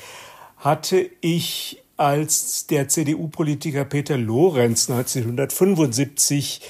hatte 0.57 1.11
ich 1.21 1.83
als 1.99 2.67
der 2.67 2.89
CDU-Politiker 2.89 3.85
Peter 3.85 4.17
Lorenz 4.17 4.89
1975 4.89 6.63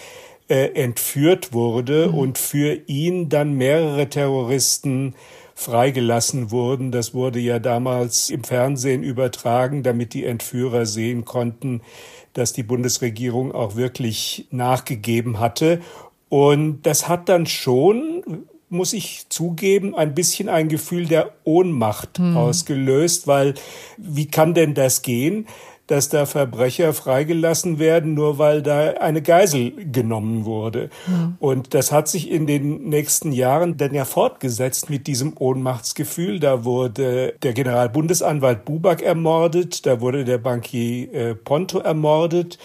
äh, 0.48 0.72
entführt 0.72 1.52
wurde 1.52 2.08
mhm. 2.08 2.14
und 2.14 2.38
für 2.38 2.80
ihn 2.86 3.28
dann 3.28 3.52
mehrere 3.52 4.08
Terroristen 4.08 5.14
freigelassen 5.54 6.50
wurden. 6.50 6.92
Das 6.92 7.14
wurde 7.14 7.40
ja 7.40 7.58
damals 7.58 8.30
im 8.30 8.44
Fernsehen 8.44 9.02
übertragen, 9.02 9.82
damit 9.82 10.14
die 10.14 10.24
Entführer 10.24 10.86
sehen 10.86 11.24
konnten, 11.24 11.82
dass 12.32 12.52
die 12.52 12.62
Bundesregierung 12.62 13.52
auch 13.52 13.76
wirklich 13.76 14.46
nachgegeben 14.50 15.40
hatte. 15.40 15.80
Und 16.28 16.82
das 16.82 17.08
hat 17.08 17.28
dann 17.28 17.46
schon, 17.46 18.46
muss 18.70 18.92
ich 18.92 19.26
zugeben, 19.28 19.94
ein 19.94 20.14
bisschen 20.14 20.48
ein 20.48 20.68
Gefühl 20.68 21.06
der 21.06 21.32
Ohnmacht 21.44 22.18
hm. 22.18 22.36
ausgelöst, 22.36 23.26
weil 23.26 23.54
wie 23.96 24.26
kann 24.26 24.54
denn 24.54 24.74
das 24.74 25.02
gehen? 25.02 25.46
dass 25.88 26.10
da 26.10 26.26
Verbrecher 26.26 26.92
freigelassen 26.92 27.78
werden, 27.78 28.14
nur 28.14 28.38
weil 28.38 28.62
da 28.62 28.90
eine 29.00 29.22
Geisel 29.22 29.72
genommen 29.90 30.44
wurde. 30.44 30.90
Mhm. 31.06 31.36
Und 31.40 31.74
das 31.74 31.90
hat 31.90 32.08
sich 32.08 32.30
in 32.30 32.46
den 32.46 32.88
nächsten 32.90 33.32
Jahren 33.32 33.78
dann 33.78 33.94
ja 33.94 34.04
fortgesetzt 34.04 34.90
mit 34.90 35.06
diesem 35.06 35.32
Ohnmachtsgefühl. 35.38 36.40
Da 36.40 36.64
wurde 36.64 37.34
der 37.42 37.54
Generalbundesanwalt 37.54 38.66
Buback 38.66 39.00
ermordet, 39.02 39.86
da 39.86 40.00
wurde 40.00 40.24
der 40.24 40.38
Bankier 40.38 41.12
äh, 41.12 41.34
Ponto 41.34 41.78
ermordet. 41.78 42.58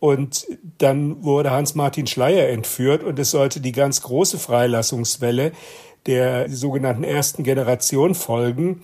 Und 0.00 0.46
dann 0.78 1.24
wurde 1.24 1.50
Hans-Martin 1.50 2.06
Schleier 2.06 2.48
entführt 2.48 3.02
und 3.02 3.18
es 3.18 3.30
sollte 3.30 3.60
die 3.60 3.72
ganz 3.72 4.02
große 4.02 4.38
Freilassungswelle 4.38 5.52
der 6.06 6.48
sogenannten 6.48 7.04
ersten 7.04 7.42
Generation 7.42 8.14
folgen. 8.14 8.82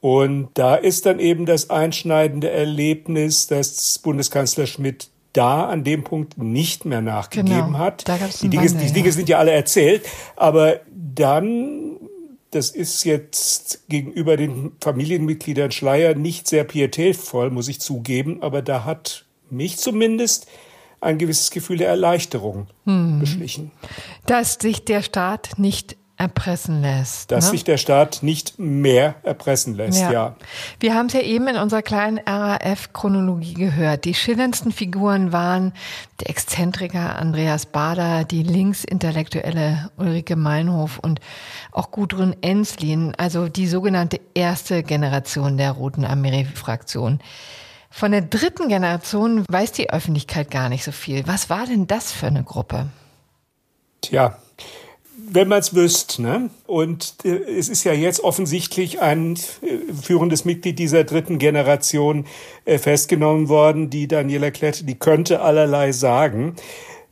Und 0.00 0.50
da 0.54 0.74
ist 0.74 1.06
dann 1.06 1.18
eben 1.18 1.46
das 1.46 1.70
einschneidende 1.70 2.50
Erlebnis, 2.50 3.46
dass 3.46 3.98
Bundeskanzler 3.98 4.66
Schmidt 4.66 5.08
da 5.32 5.66
an 5.66 5.84
dem 5.84 6.02
Punkt 6.02 6.38
nicht 6.38 6.84
mehr 6.84 7.02
nachgegeben 7.02 7.66
genau, 7.66 7.78
hat. 7.78 8.04
Die 8.42 8.48
Dinge, 8.48 8.70
Wandel, 8.70 8.86
die 8.86 8.92
Dinge 8.92 9.06
ja. 9.06 9.12
sind 9.12 9.28
ja 9.28 9.38
alle 9.38 9.52
erzählt, 9.52 10.06
aber 10.34 10.80
dann, 10.94 11.96
das 12.50 12.70
ist 12.70 13.04
jetzt 13.04 13.88
gegenüber 13.88 14.36
den 14.36 14.72
Familienmitgliedern 14.80 15.72
Schleier 15.72 16.14
nicht 16.14 16.48
sehr 16.48 16.64
pietätvoll, 16.64 17.50
muss 17.50 17.68
ich 17.68 17.80
zugeben, 17.80 18.42
aber 18.42 18.62
da 18.62 18.84
hat 18.84 19.25
mich 19.50 19.78
zumindest 19.78 20.46
ein 21.00 21.18
gewisses 21.18 21.50
Gefühl 21.50 21.78
der 21.78 21.88
Erleichterung 21.88 22.68
hm. 22.84 23.20
beschlichen. 23.20 23.70
Dass 24.26 24.54
sich 24.54 24.84
der 24.84 25.02
Staat 25.02 25.50
nicht 25.58 25.96
erpressen 26.18 26.80
lässt. 26.80 27.30
Dass 27.30 27.46
ne? 27.46 27.50
sich 27.50 27.64
der 27.64 27.76
Staat 27.76 28.22
nicht 28.22 28.58
mehr 28.58 29.16
erpressen 29.22 29.74
lässt, 29.74 30.00
ja. 30.00 30.10
ja. 30.10 30.36
Wir 30.80 30.94
haben 30.94 31.06
es 31.06 31.12
ja 31.12 31.20
eben 31.20 31.46
in 31.46 31.56
unserer 31.56 31.82
kleinen 31.82 32.18
RAF-Chronologie 32.26 33.54
gehört. 33.54 34.06
Die 34.06 34.14
schillerndsten 34.14 34.72
Figuren 34.72 35.32
waren 35.32 35.74
der 36.20 36.30
Exzentriker 36.30 37.16
Andreas 37.16 37.66
Bader, 37.66 38.24
die 38.24 38.42
linksintellektuelle 38.42 39.90
Ulrike 39.98 40.36
Meinhof 40.36 40.98
und 40.98 41.20
auch 41.70 41.90
Gudrun 41.90 42.34
Enslin, 42.40 43.14
also 43.18 43.48
die 43.48 43.66
sogenannte 43.66 44.18
erste 44.32 44.82
Generation 44.82 45.58
der 45.58 45.72
Roten 45.72 46.06
Armee-Fraktion. 46.06 47.20
Von 47.96 48.12
der 48.12 48.20
dritten 48.20 48.68
Generation 48.68 49.46
weiß 49.48 49.72
die 49.72 49.88
Öffentlichkeit 49.88 50.50
gar 50.50 50.68
nicht 50.68 50.84
so 50.84 50.92
viel. 50.92 51.26
Was 51.26 51.48
war 51.48 51.64
denn 51.64 51.86
das 51.86 52.12
für 52.12 52.26
eine 52.26 52.44
Gruppe? 52.44 52.90
Tja, 54.02 54.36
wenn 55.16 55.48
man 55.48 55.60
es 55.60 55.74
wüsste. 55.74 56.20
Ne? 56.20 56.50
Und 56.66 57.14
äh, 57.24 57.30
es 57.30 57.70
ist 57.70 57.84
ja 57.84 57.94
jetzt 57.94 58.20
offensichtlich 58.20 59.00
ein 59.00 59.38
äh, 59.62 59.94
führendes 59.94 60.44
Mitglied 60.44 60.78
dieser 60.78 61.04
dritten 61.04 61.38
Generation 61.38 62.26
äh, 62.66 62.76
festgenommen 62.76 63.48
worden, 63.48 63.88
die 63.88 64.08
Daniela 64.08 64.50
Klette, 64.50 64.84
die 64.84 64.98
könnte 64.98 65.40
allerlei 65.40 65.92
sagen. 65.92 66.54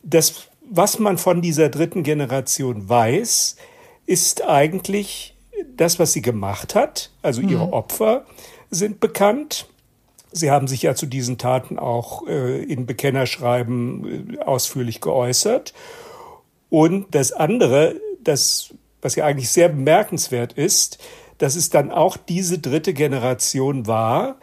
Das, 0.03 0.49
was 0.69 0.99
man 0.99 1.17
von 1.17 1.41
dieser 1.41 1.71
dritten 1.71 2.03
Generation 2.03 2.87
weiß, 2.91 3.57
ist 4.05 4.45
eigentlich 4.45 5.35
das, 5.79 5.99
was 5.99 6.13
sie 6.13 6.21
gemacht 6.21 6.75
hat. 6.75 7.09
Also 7.23 7.41
ihre 7.41 7.69
mhm. 7.69 7.73
Opfer 7.73 8.27
sind 8.71 9.01
bekannt. 9.01 9.67
Sie 10.37 10.51
haben 10.51 10.67
sich 10.67 10.83
ja 10.83 10.95
zu 10.95 11.07
diesen 11.07 11.39
Taten 11.39 11.79
auch 11.79 12.27
äh, 12.27 12.63
in 12.65 12.87
Bekennerschreiben 12.87 14.35
äh, 14.35 14.39
ausführlich 14.41 15.01
geäußert. 15.01 15.73
Und 16.71 17.15
das 17.15 17.33
andere, 17.33 18.01
das, 18.23 18.75
was 19.01 19.15
ja 19.15 19.25
eigentlich 19.25 19.51
sehr 19.51 19.69
bemerkenswert 19.69 20.53
ist, 20.55 20.99
dass 21.39 21.55
es 21.55 21.71
dann 21.71 21.93
auch 21.93 22.17
diese 22.17 22.59
dritte 22.59 22.95
Generation 22.95 23.87
war, 23.87 24.37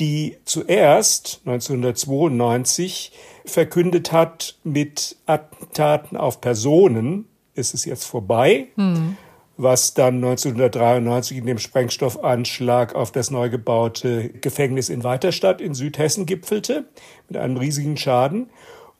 die 0.00 0.38
zuerst 0.44 1.40
1992 1.44 3.12
verkündet 3.44 4.10
hat, 4.10 4.56
mit 4.64 5.16
Attentaten 5.26 6.16
auf 6.16 6.40
Personen 6.40 7.26
ist 7.54 7.74
es 7.74 7.84
jetzt 7.84 8.04
vorbei, 8.04 8.68
hm. 8.76 9.16
Was 9.58 9.92
dann 9.92 10.14
1993 10.16 11.36
in 11.36 11.46
dem 11.46 11.58
Sprengstoffanschlag 11.58 12.94
auf 12.94 13.10
das 13.10 13.30
neu 13.30 13.50
gebaute 13.50 14.30
Gefängnis 14.30 14.88
in 14.88 15.02
Weiterstadt 15.02 15.60
in 15.60 15.74
Südhessen 15.74 16.26
gipfelte, 16.26 16.84
mit 17.28 17.36
einem 17.36 17.56
riesigen 17.56 17.96
Schaden, 17.96 18.50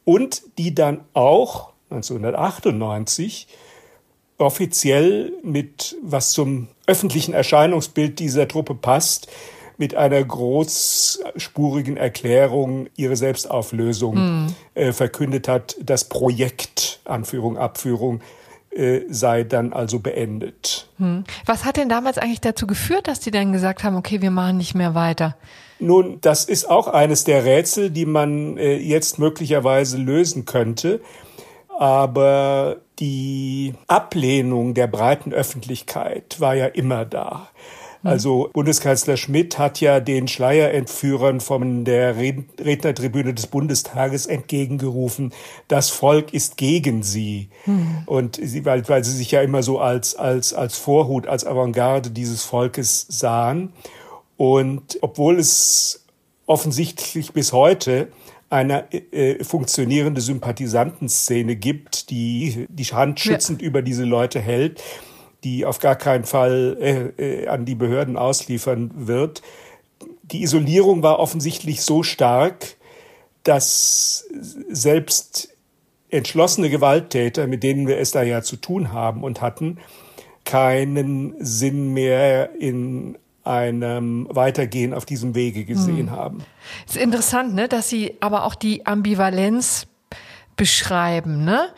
und 0.05 0.42
die 0.59 0.75
dann 0.75 1.05
auch 1.14 1.73
1998 1.90 3.47
offiziell 4.37 5.33
mit, 5.42 5.97
was 6.03 6.33
zum 6.33 6.68
öffentlichen 6.87 7.35
Erscheinungsbild 7.35 8.18
dieser 8.18 8.49
Truppe 8.49 8.75
passt, 8.75 9.29
mit 9.77 9.94
einer 9.94 10.23
großspurigen 10.25 11.97
Erklärung 11.97 12.88
ihre 12.97 13.14
Selbstauflösung 13.14 14.16
hm. 14.16 14.55
äh, 14.75 14.92
verkündet 14.92 15.47
hat. 15.47 15.77
Das 15.81 16.09
Projekt, 16.09 16.99
Anführung, 17.05 17.57
Abführung, 17.57 18.21
äh, 18.79 19.03
sei 19.09 19.45
dann 19.45 19.73
also 19.73 19.99
beendet. 19.99 20.88
Hm. 20.99 21.25
Was 21.45 21.64
hat 21.64 21.77
denn 21.77 21.88
damals 21.88 22.17
eigentlich 22.19 22.41
dazu 22.41 22.67
geführt, 22.67 23.09
dass 23.09 23.21
die 23.21 23.31
dann 23.31 23.53
gesagt 23.53 23.85
haben, 23.85 23.97
okay, 23.97 24.23
wir 24.23 24.31
machen 24.31 24.57
nicht 24.57 24.75
mehr 24.75 24.95
weiter? 24.95 25.37
Nun, 25.81 26.19
das 26.21 26.45
ist 26.45 26.69
auch 26.69 26.88
eines 26.88 27.25
der 27.25 27.45
Rätsel, 27.45 27.91
die 27.91 28.07
man 28.07 28.57
äh, 28.57 28.77
jetzt 28.77 29.19
möglicherweise 29.19 29.97
lösen 29.99 30.45
könnte 30.45 31.01
aber 31.79 32.79
die 32.99 33.73
Ablehnung 33.87 34.75
der 34.75 34.88
breiten 34.88 35.33
Öffentlichkeit 35.33 36.41
war 36.41 36.57
ja 36.57 36.67
immer 36.67 37.05
da. 37.05 37.49
Hm. 38.03 38.11
Also 38.11 38.51
Bundeskanzler 38.53 39.17
Schmidt 39.17 39.59
hat 39.59 39.81
ja 39.81 40.01
den 40.01 40.29
Schleierentführern 40.29 41.41
von 41.41 41.85
der 41.85 42.17
Rednertribüne 42.17 43.35
des 43.35 43.47
Bundestages 43.47 44.27
entgegengerufen, 44.27 45.33
das 45.67 45.91
Volk 45.91 46.33
ist 46.33 46.57
gegen 46.57 47.03
sie. 47.03 47.49
Mhm. 47.67 48.03
Und 48.07 48.41
sie, 48.43 48.65
weil, 48.65 48.89
weil 48.89 49.05
sie 49.05 49.13
sich 49.13 49.31
ja 49.31 49.43
immer 49.43 49.63
so 49.63 49.79
als, 49.79 50.15
als, 50.15 50.55
als 50.55 50.77
Vorhut, 50.77 51.27
als 51.27 51.47
Avantgarde 51.47 52.11
dieses 52.11 52.45
Volkes 52.45 53.07
sahen. 53.09 53.73
Und 54.37 54.99
obwohl 55.01 55.39
es 55.39 56.05
offensichtlich 56.47 57.33
bis 57.33 57.53
heute 57.53 58.09
eine 58.51 58.91
äh, 58.93 59.45
funktionierende 59.45 60.21
Sympathisantenszene 60.21 61.57
gibt, 61.57 62.11
die 62.11 62.67
die 62.71 62.85
Hand 62.85 63.21
schützend 63.21 63.61
ja. 63.61 63.69
über 63.69 63.83
diese 63.83 64.05
Leute 64.05 64.41
hält, 64.41 64.83
die 65.44 65.64
auf 65.64 65.79
gar 65.79 65.96
keinen 65.96 66.24
Fall 66.24 66.77
äh, 66.81 67.42
äh, 67.42 67.48
an 67.48 67.64
die 67.64 67.74
Behörden 67.74 68.16
ausliefern 68.16 68.90
wird. 68.94 69.42
Die 70.22 70.42
Isolierung 70.42 71.03
war 71.03 71.18
offensichtlich 71.18 71.83
so 71.83 72.03
stark, 72.03 72.77
dass 73.44 74.27
selbst 74.68 75.51
entschlossene 76.11 76.70
Gewalttäter, 76.70 77.46
mit 77.46 77.62
denen 77.62 77.87
wir 77.87 77.98
es 77.98 78.11
da 78.11 78.22
ja 78.22 78.42
zu 78.42 78.57
tun 78.57 78.92
haben 78.92 79.22
und 79.22 79.40
hatten, 79.40 79.79
keinen 80.44 81.35
Sinn 81.38 81.92
mehr 81.92 82.51
in 82.59 83.18
einem 83.44 84.27
Weitergehen 84.31 84.92
auf 84.92 85.07
diesem 85.07 85.35
Wege 85.35 85.64
gesehen 85.64 86.11
hm. 86.11 86.11
haben. 86.11 86.38
Es 86.87 86.96
ist 86.96 87.03
interessant, 87.03 87.55
ne, 87.55 87.68
dass 87.68 87.88
Sie 87.88 88.16
aber 88.20 88.44
auch 88.44 88.55
die 88.55 88.87
Ambivalenz 88.87 89.87
beschreiben, 90.57 91.44
ne? 91.44 91.68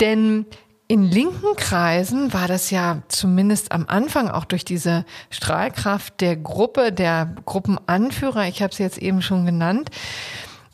Denn 0.00 0.46
in 0.90 1.04
linken 1.04 1.54
Kreisen 1.54 2.32
war 2.32 2.48
das 2.48 2.72
ja 2.72 2.98
zumindest 3.06 3.70
am 3.70 3.84
Anfang 3.86 4.28
auch 4.28 4.44
durch 4.44 4.64
diese 4.64 5.04
Strahlkraft 5.30 6.20
der 6.20 6.34
Gruppe, 6.34 6.90
der 6.90 7.32
Gruppenanführer, 7.46 8.48
ich 8.48 8.60
habe 8.60 8.72
es 8.72 8.78
jetzt 8.78 8.98
eben 8.98 9.22
schon 9.22 9.46
genannt, 9.46 9.90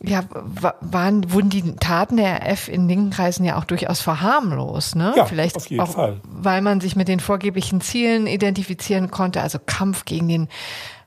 ja, 0.02 0.24
waren, 0.80 1.30
wurden 1.32 1.50
die 1.50 1.76
Taten 1.76 2.16
der 2.16 2.40
RF 2.50 2.68
in 2.68 2.88
linken 2.88 3.10
Kreisen 3.10 3.44
ja 3.44 3.58
auch 3.58 3.64
durchaus 3.64 4.00
verharmlost, 4.00 4.96
ne? 4.96 5.12
Ja, 5.16 5.26
Vielleicht 5.26 5.56
auf 5.56 5.66
jeden 5.66 5.82
auch, 5.82 5.92
Fall. 5.92 6.18
weil 6.24 6.62
man 6.62 6.80
sich 6.80 6.96
mit 6.96 7.08
den 7.08 7.20
vorgeblichen 7.20 7.82
Zielen 7.82 8.26
identifizieren 8.26 9.10
konnte, 9.10 9.42
also 9.42 9.58
Kampf 9.66 10.06
gegen 10.06 10.28
den 10.28 10.48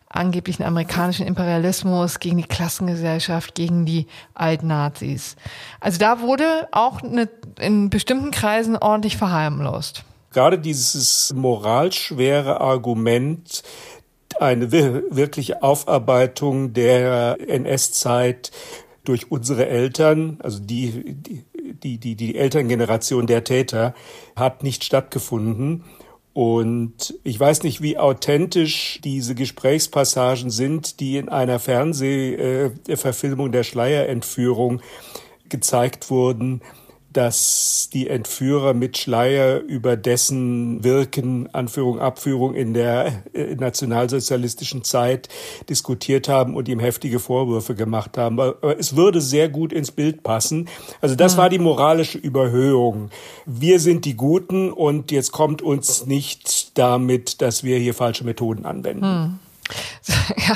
angeblichen 0.10 0.63
amerikanischen 0.63 1.26
Imperialismus, 1.28 2.19
gegen 2.19 2.38
die 2.38 2.43
Klassengesellschaft, 2.43 3.54
gegen 3.56 3.86
die 3.86 4.08
Altnazis. 4.34 5.36
Also 5.80 6.00
da 6.00 6.22
wurde 6.22 6.67
auch 6.72 7.02
eine, 7.04 7.30
in 7.60 7.89
bestimmten 7.89 8.32
Kreisen 8.32 8.76
ordentlich 8.76 9.17
verharmlost. 9.17 10.04
Gerade 10.32 10.60
dieses 10.60 11.34
moralschwere 11.34 12.60
Argument, 12.60 13.63
eine 14.39 14.72
wirkliche 14.72 15.63
Aufarbeitung 15.63 16.74
der 16.74 17.38
NS-Zeit 17.48 18.52
durch 19.04 19.32
unsere 19.32 19.67
Eltern, 19.67 20.38
also 20.41 20.60
die, 20.60 21.15
die, 21.84 21.98
die, 21.98 22.15
die 22.15 22.36
Elterngeneration 22.36 23.28
der 23.28 23.43
Täter, 23.43 23.93
hat 24.36 24.63
nicht 24.63 24.84
stattgefunden. 24.84 25.84
Und 26.39 27.15
ich 27.25 27.38
weiß 27.38 27.63
nicht, 27.63 27.82
wie 27.82 27.97
authentisch 27.97 29.02
diese 29.04 29.36
Gesprächspassagen 29.36 30.52
sind, 30.52 31.02
die 31.02 31.17
in 31.17 31.28
einer 31.28 31.60
Fernsehverfilmung 31.60 33.52
der 33.52 33.63
Schleierentführung 33.63 34.80
gezeigt 35.49 36.10
wurden 36.10 36.62
dass 37.13 37.89
die 37.91 38.08
Entführer 38.08 38.74
mit 38.74 38.98
Schleier 38.98 39.60
über 39.60 39.98
dessen 39.98 40.84
Wirken, 40.84 41.50
Anführung, 41.54 42.00
Abführung 42.00 42.54
in 42.54 42.74
der 42.74 43.24
äh, 43.34 43.56
nationalsozialistischen 43.56 44.84
Zeit 44.84 45.28
diskutiert 45.69 46.30
haben 46.30 46.56
und 46.56 46.67
ihm 46.67 46.80
heftige 46.80 47.19
Vorwürfe 47.19 47.74
gemacht 47.74 48.17
haben. 48.17 48.39
Aber 48.39 48.78
es 48.78 48.95
würde 48.95 49.22
sehr 49.22 49.50
gut 49.50 49.74
ins 49.74 49.91
Bild 49.91 50.24
passen. 50.24 50.69
Also 51.02 51.15
das 51.15 51.38
war 51.38 51.50
die 51.50 51.60
moralische 51.60 52.17
Überhöhung. 52.17 53.10
Wir 53.45 53.80
sind 53.80 54.06
die 54.06 54.15
Guten 54.15 54.72
und 54.72 55.12
jetzt 55.12 55.32
kommt 55.32 55.62
uns 55.62 56.06
nicht 56.06 56.78
damit, 56.78 57.41
dass 57.41 57.63
wir 57.63 57.80
hier 57.80 57.93
falsche 57.93 58.24
Methoden 58.24 58.65
anwenden. 58.65 59.04
Hm. 59.04 59.39
Ja, 60.48 60.56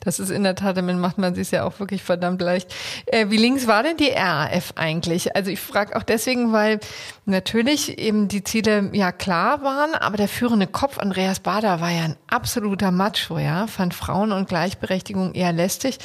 das 0.00 0.18
ist 0.18 0.30
in 0.30 0.42
der 0.42 0.54
Tat, 0.54 0.76
damit 0.76 0.96
macht 0.96 1.18
man 1.18 1.34
sich 1.34 1.50
ja 1.50 1.64
auch 1.64 1.78
wirklich 1.80 2.02
verdammt 2.02 2.40
leicht. 2.40 2.74
Äh, 3.06 3.26
wie 3.28 3.36
links 3.36 3.66
war 3.66 3.82
denn 3.82 3.96
die 3.96 4.10
RAF 4.10 4.72
eigentlich? 4.76 5.36
Also 5.36 5.50
ich 5.50 5.60
frage 5.60 5.96
auch 5.96 6.02
deswegen, 6.02 6.52
weil 6.52 6.80
natürlich 7.24 7.98
eben 7.98 8.28
die 8.28 8.44
Ziele 8.44 8.90
ja 8.92 9.12
klar 9.12 9.62
waren, 9.62 9.94
aber 9.94 10.16
der 10.16 10.28
führende 10.28 10.66
Kopf 10.66 10.98
Andreas 10.98 11.40
Bader 11.40 11.80
war 11.80 11.90
ja 11.90 12.04
ein 12.04 12.16
absoluter 12.26 12.90
Macho, 12.90 13.38
ja, 13.38 13.66
fand 13.66 13.94
Frauen 13.94 14.32
und 14.32 14.48
Gleichberechtigung 14.48 15.34
eher 15.34 15.52
lästig 15.52 15.98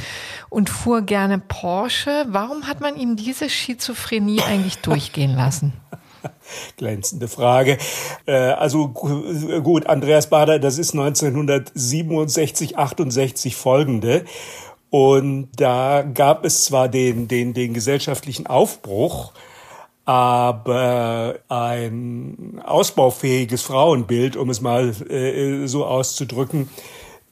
und 0.49 0.69
fuhr 0.69 1.01
gerne 1.01 1.39
Porsche. 1.39 2.25
Warum 2.27 2.67
hat 2.67 2.81
man 2.81 2.95
ihm 2.95 3.15
diese 3.15 3.49
Schizophrenie 3.49 4.41
eigentlich 4.41 4.79
durchgehen 4.79 5.35
lassen? 5.35 5.73
Glänzende 6.77 7.27
Frage. 7.27 7.77
Äh, 8.25 8.33
also 8.33 8.89
gut, 8.89 9.87
Andreas 9.87 10.29
Bader, 10.29 10.59
das 10.59 10.77
ist 10.77 10.93
1967, 10.93 12.77
68 12.77 13.55
folgende. 13.55 14.25
Und 14.89 15.49
da 15.55 16.01
gab 16.01 16.43
es 16.43 16.65
zwar 16.65 16.89
den, 16.89 17.27
den, 17.27 17.53
den 17.53 17.73
gesellschaftlichen 17.73 18.45
Aufbruch, 18.47 19.31
aber 20.03 21.35
ein 21.47 22.61
ausbaufähiges 22.65 23.61
Frauenbild, 23.61 24.35
um 24.35 24.49
es 24.49 24.59
mal 24.59 24.89
äh, 25.09 25.67
so 25.67 25.85
auszudrücken, 25.85 26.69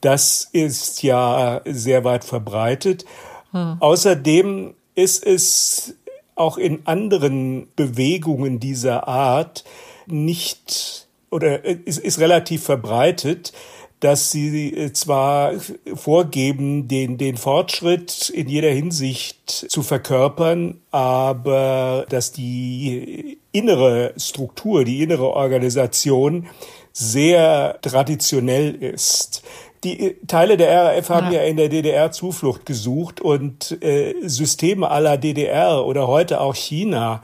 das 0.00 0.48
ist 0.52 1.02
ja 1.02 1.60
sehr 1.66 2.04
weit 2.04 2.24
verbreitet. 2.24 3.04
Hm. 3.50 3.76
Außerdem 3.80 4.74
ist 4.94 5.26
es 5.26 5.94
auch 6.40 6.56
in 6.56 6.86
anderen 6.86 7.68
Bewegungen 7.76 8.58
dieser 8.58 9.06
Art 9.06 9.64
nicht 10.06 11.06
oder 11.30 11.64
ist, 11.64 11.98
ist 11.98 12.18
relativ 12.18 12.64
verbreitet, 12.64 13.52
dass 14.00 14.32
sie 14.32 14.72
äh, 14.74 14.92
zwar 14.92 15.52
vorgeben, 15.94 16.88
den, 16.88 17.18
den 17.18 17.36
Fortschritt 17.36 18.30
in 18.30 18.48
jeder 18.48 18.70
Hinsicht 18.70 19.66
zu 19.68 19.82
verkörpern, 19.82 20.80
aber 20.90 22.06
dass 22.08 22.32
die 22.32 23.38
innere 23.52 24.14
Struktur, 24.16 24.84
die 24.84 25.02
innere 25.02 25.34
Organisation 25.34 26.48
sehr 26.92 27.78
traditionell 27.82 28.74
ist 28.74 29.42
die 29.84 30.16
Teile 30.26 30.56
der 30.56 30.96
RAF 30.96 31.08
haben 31.08 31.32
ja. 31.32 31.40
ja 31.40 31.42
in 31.42 31.56
der 31.56 31.68
DDR 31.68 32.12
Zuflucht 32.12 32.66
gesucht 32.66 33.20
und 33.20 33.82
äh, 33.82 34.14
Systeme 34.22 34.90
aller 34.90 35.16
DDR 35.16 35.84
oder 35.84 36.06
heute 36.06 36.40
auch 36.40 36.54
China, 36.54 37.22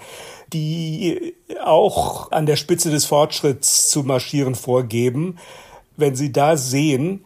die 0.52 1.34
auch 1.62 2.30
an 2.32 2.46
der 2.46 2.56
Spitze 2.56 2.90
des 2.90 3.04
Fortschritts 3.04 3.88
zu 3.88 4.04
marschieren 4.04 4.54
vorgeben, 4.54 5.36
wenn 5.96 6.16
sie 6.16 6.32
da 6.32 6.56
sehen, 6.56 7.24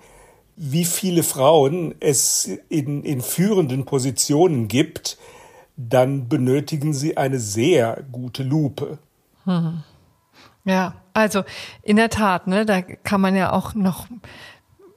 wie 0.57 0.85
viele 0.85 1.23
Frauen 1.23 1.95
es 2.01 2.51
in, 2.69 3.03
in 3.03 3.23
führenden 3.23 3.85
Positionen 3.85 4.69
gibt, 4.69 5.16
dann 5.77 6.29
benötigen 6.29 6.93
sie 6.93 7.16
eine 7.16 7.38
sehr 7.38 8.03
gute 8.12 8.43
Lupe. 8.43 8.99
Hm. 9.45 9.83
Ja, 10.64 10.95
also 11.14 11.43
in 11.83 11.97
der 11.97 12.11
Tat, 12.11 12.47
ne, 12.47 12.66
da 12.66 12.83
kann 12.83 13.21
man 13.21 13.35
ja 13.35 13.53
auch 13.53 13.75
noch 13.75 14.07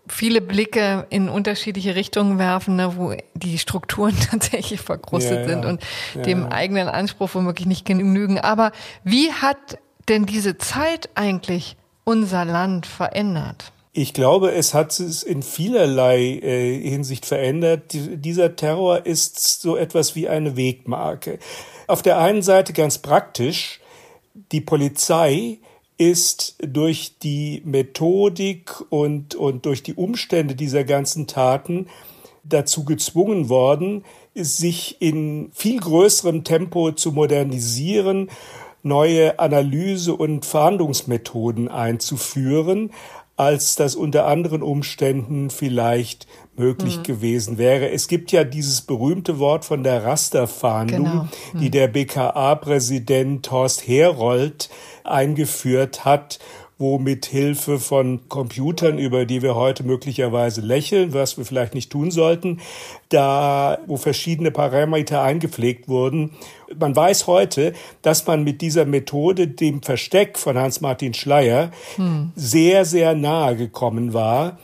viele 0.08 0.42
Blicke 0.42 1.06
in 1.10 1.30
unterschiedliche 1.30 1.96
Richtungen 1.96 2.38
werfen, 2.38 2.76
ne, 2.76 2.98
wo 2.98 3.14
die 3.34 3.58
Strukturen 3.58 4.16
tatsächlich 4.32 4.82
verkrustet 4.82 5.42
ja, 5.42 5.48
sind 5.48 5.66
und 5.66 5.82
ja, 6.16 6.22
dem 6.22 6.46
eigenen 6.48 6.88
Anspruch 6.88 7.30
womöglich 7.34 7.68
nicht 7.68 7.86
genügen. 7.86 8.40
Aber 8.40 8.72
wie 9.04 9.32
hat 9.32 9.78
denn 10.10 10.26
diese 10.26 10.58
Zeit 10.58 11.10
eigentlich 11.16 11.78
unser 12.04 12.46
Land 12.46 12.86
verändert? 12.86 13.72
Ich 13.96 14.14
glaube, 14.14 14.52
es 14.52 14.74
hat 14.74 15.00
es 15.00 15.22
in 15.22 15.44
vielerlei 15.44 16.20
äh, 16.20 16.90
Hinsicht 16.90 17.28
verändert. 17.28 17.94
Die, 17.94 18.18
dieser 18.18 18.56
Terror 18.56 19.06
ist 19.06 19.62
so 19.62 19.78
etwas 19.78 20.16
wie 20.16 20.28
eine 20.28 20.58
Wegmarke. 20.58 21.38
Auf 21.86 22.02
der 22.02 22.18
einen 22.18 22.42
Seite 22.42 22.74
ganz 22.74 22.98
praktisch, 22.98 23.80
die 24.52 24.62
Polizei 24.62 25.60
ist 25.98 26.56
durch 26.60 27.18
die 27.22 27.62
Methodik 27.66 28.72
und, 28.90 29.36
und 29.36 29.66
durch 29.66 29.84
die 29.84 29.94
Umstände 29.94 30.56
dieser 30.56 30.84
ganzen 30.84 31.28
Taten 31.28 31.88
dazu 32.44 32.84
gezwungen 32.84 33.50
worden, 33.50 34.04
sich 34.36 34.98
in 35.00 35.52
viel 35.54 35.80
größerem 35.80 36.44
Tempo 36.44 36.92
zu 36.92 37.12
modernisieren, 37.12 38.30
neue 38.82 39.40
Analyse- 39.40 40.16
und 40.16 40.46
Fahndungsmethoden 40.46 41.70
einzuführen, 41.70 42.92
als 43.36 43.76
das 43.76 43.96
unter 43.96 44.28
anderen 44.28 44.62
Umständen 44.62 45.50
vielleicht 45.50 46.28
möglich 46.56 47.00
mhm. 47.00 47.04
gewesen 47.04 47.58
wäre. 47.58 47.90
Es 47.90 48.08
gibt 48.08 48.32
ja 48.32 48.44
dieses 48.44 48.82
berühmte 48.82 49.40
Wort 49.40 49.66
von 49.66 49.84
der 49.84 50.04
Rasterfahndung, 50.04 51.04
genau. 51.04 51.28
mhm. 51.54 51.60
die 51.60 51.72
der 51.72 51.88
BKA-Präsident 51.88 53.50
Horst 53.50 53.88
Herold 53.88 54.70
eingeführt 55.04 56.06
hat, 56.06 56.40
wo 56.78 56.98
mit 56.98 57.26
Hilfe 57.26 57.80
von 57.80 58.28
Computern, 58.30 58.98
über 58.98 59.26
die 59.26 59.42
wir 59.42 59.56
heute 59.56 59.84
möglicherweise 59.84 60.62
lächeln, 60.62 61.14
was 61.14 61.38
wir 61.38 61.46
vielleicht 61.46 61.76
nicht 61.76 61.92
tun 61.92 62.12
sollten, 62.12 62.60
da, 63.10 63.78
wo 63.88 63.98
verschiedene 63.98 64.52
Parameter 64.52 65.22
eingepflegt 65.22 65.88
wurden. 65.88 66.32
Man 66.78 66.96
weiß 66.96 67.28
heute, 67.28 67.74
dass 68.02 68.26
man 68.26 68.44
mit 68.44 68.62
dieser 68.62 68.86
Methode 68.86 69.48
dem 69.48 69.82
Versteck 69.82 70.38
von 70.38 70.58
Hans-Martin 70.58 71.14
Schleier 71.14 71.72
hm. 71.96 72.32
sehr, 72.36 72.86
sehr 72.86 73.16
nahe 73.16 73.56
gekommen 73.56 74.14
war 74.14 74.58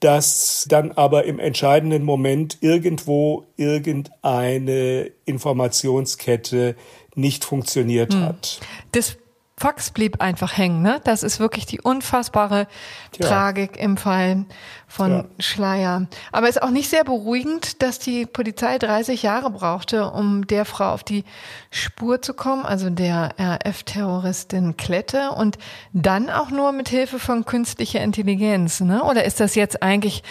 dass 0.00 0.66
dann 0.68 0.92
aber 0.92 1.24
im 1.24 1.38
entscheidenden 1.38 2.04
Moment 2.04 2.58
irgendwo 2.60 3.46
irgendeine 3.56 5.10
Informationskette 5.24 6.76
nicht 7.14 7.44
funktioniert 7.44 8.12
hm. 8.12 8.22
hat. 8.22 8.60
Das 8.92 9.16
Fax 9.58 9.90
blieb 9.90 10.20
einfach 10.20 10.58
hängen. 10.58 10.82
Ne? 10.82 11.00
Das 11.04 11.22
ist 11.22 11.40
wirklich 11.40 11.64
die 11.64 11.80
unfassbare 11.80 12.66
Tja. 13.12 13.26
Tragik 13.26 13.78
im 13.78 13.96
Fall 13.96 14.44
von 14.86 15.10
ja. 15.10 15.24
Schleier. 15.38 16.06
Aber 16.30 16.46
es 16.46 16.56
ist 16.56 16.62
auch 16.62 16.70
nicht 16.70 16.90
sehr 16.90 17.04
beruhigend, 17.04 17.80
dass 17.80 17.98
die 17.98 18.26
Polizei 18.26 18.76
30 18.76 19.22
Jahre 19.22 19.50
brauchte, 19.50 20.10
um 20.10 20.46
der 20.46 20.66
Frau 20.66 20.92
auf 20.92 21.04
die 21.04 21.24
Spur 21.70 22.20
zu 22.20 22.34
kommen, 22.34 22.66
also 22.66 22.90
der 22.90 23.30
RF-Terroristin 23.40 24.76
Klette, 24.76 25.30
und 25.30 25.56
dann 25.94 26.28
auch 26.28 26.50
nur 26.50 26.72
mit 26.72 26.90
Hilfe 26.90 27.18
von 27.18 27.46
künstlicher 27.46 28.02
Intelligenz. 28.02 28.80
Ne? 28.80 29.02
Oder 29.04 29.24
ist 29.24 29.40
das 29.40 29.54
jetzt 29.54 29.82
eigentlich 29.82 30.22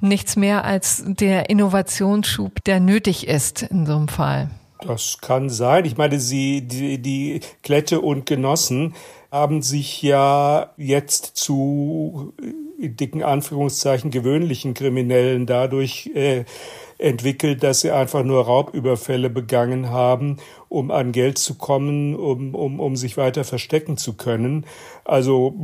nichts 0.00 0.36
mehr 0.36 0.64
als 0.64 1.02
der 1.04 1.50
Innovationsschub, 1.50 2.62
der 2.62 2.78
nötig 2.78 3.26
ist 3.26 3.62
in 3.62 3.86
so 3.86 3.96
einem 3.96 4.06
Fall? 4.06 4.50
Das 4.80 5.18
kann 5.20 5.50
sein. 5.50 5.84
Ich 5.84 5.96
meine, 5.96 6.20
sie, 6.20 6.62
die, 6.62 6.98
die 6.98 7.40
Klette 7.62 8.00
und 8.00 8.26
Genossen 8.26 8.94
haben 9.30 9.60
sich 9.62 10.02
ja 10.02 10.72
jetzt 10.76 11.36
zu 11.36 12.32
in 12.78 12.96
dicken 12.96 13.22
Anführungszeichen 13.24 14.10
gewöhnlichen 14.10 14.72
Kriminellen 14.72 15.46
dadurch 15.46 16.10
äh, 16.14 16.44
entwickelt, 16.98 17.62
dass 17.62 17.80
sie 17.80 17.90
einfach 17.90 18.22
nur 18.22 18.44
Raubüberfälle 18.44 19.30
begangen 19.30 19.90
haben, 19.90 20.36
um 20.68 20.90
an 20.92 21.10
Geld 21.12 21.38
zu 21.38 21.56
kommen, 21.56 22.14
um, 22.14 22.54
um, 22.54 22.78
um 22.78 22.96
sich 22.96 23.16
weiter 23.16 23.44
verstecken 23.44 23.96
zu 23.96 24.14
können. 24.14 24.64
Also 25.04 25.54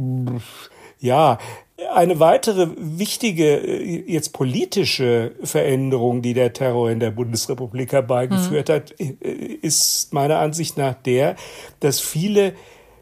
Ja, 1.01 1.39
eine 1.93 2.21
weitere 2.21 2.69
wichtige, 2.77 3.57
äh, 3.57 4.05
jetzt 4.11 4.33
politische 4.33 5.33
Veränderung, 5.43 6.23
die 6.23 6.35
der 6.35 6.53
Terror 6.53 6.91
in 6.91 7.01
der 7.01 7.11
Bundesrepublik 7.11 7.93
herbeigeführt 7.93 8.69
mhm. 8.69 8.73
hat, 8.73 9.01
äh, 9.01 9.15
ist 9.63 10.13
meiner 10.13 10.39
Ansicht 10.39 10.77
nach 10.77 10.95
der, 10.95 11.37
dass 11.81 12.01
viele 12.01 12.55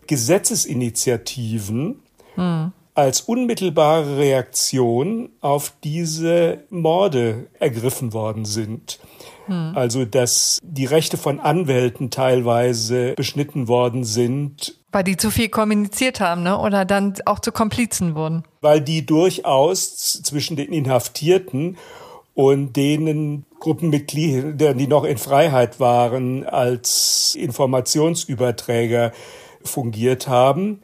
Gesetzesinitiativen 0.07 2.03
mhm. 2.37 2.73
als 2.95 3.21
unmittelbare 3.23 4.18
Reaktion 4.18 5.31
auf 5.40 5.73
diese 5.85 6.64
Morde 6.71 7.47
ergriffen 7.59 8.12
worden 8.12 8.45
sind. 8.45 8.99
Also, 9.75 10.05
dass 10.05 10.61
die 10.62 10.85
Rechte 10.85 11.16
von 11.16 11.40
Anwälten 11.40 12.11
teilweise 12.11 13.14
beschnitten 13.16 13.66
worden 13.66 14.05
sind 14.05 14.82
weil 14.93 15.05
die 15.05 15.17
zu 15.17 15.31
viel 15.31 15.49
kommuniziert 15.49 16.21
haben, 16.21 16.43
ne? 16.43 16.59
Oder 16.59 16.85
dann 16.85 17.15
auch 17.25 17.41
zu 17.41 17.51
Komplizen 17.51 18.15
wurden. 18.15 18.45
Weil 18.61 18.81
die 18.81 19.05
durchaus 19.05 20.23
zwischen 20.23 20.57
den 20.57 20.73
Inhaftierten 20.73 21.79
und 22.35 22.77
denen 22.77 23.45
Gruppenmitgliedern, 23.59 24.79
die 24.79 24.87
noch 24.87 25.05
in 25.05 25.19
Freiheit 25.19 25.81
waren, 25.81 26.47
als 26.47 27.37
Informationsüberträger 27.39 29.13
fungiert 29.65 30.29
haben. 30.29 30.83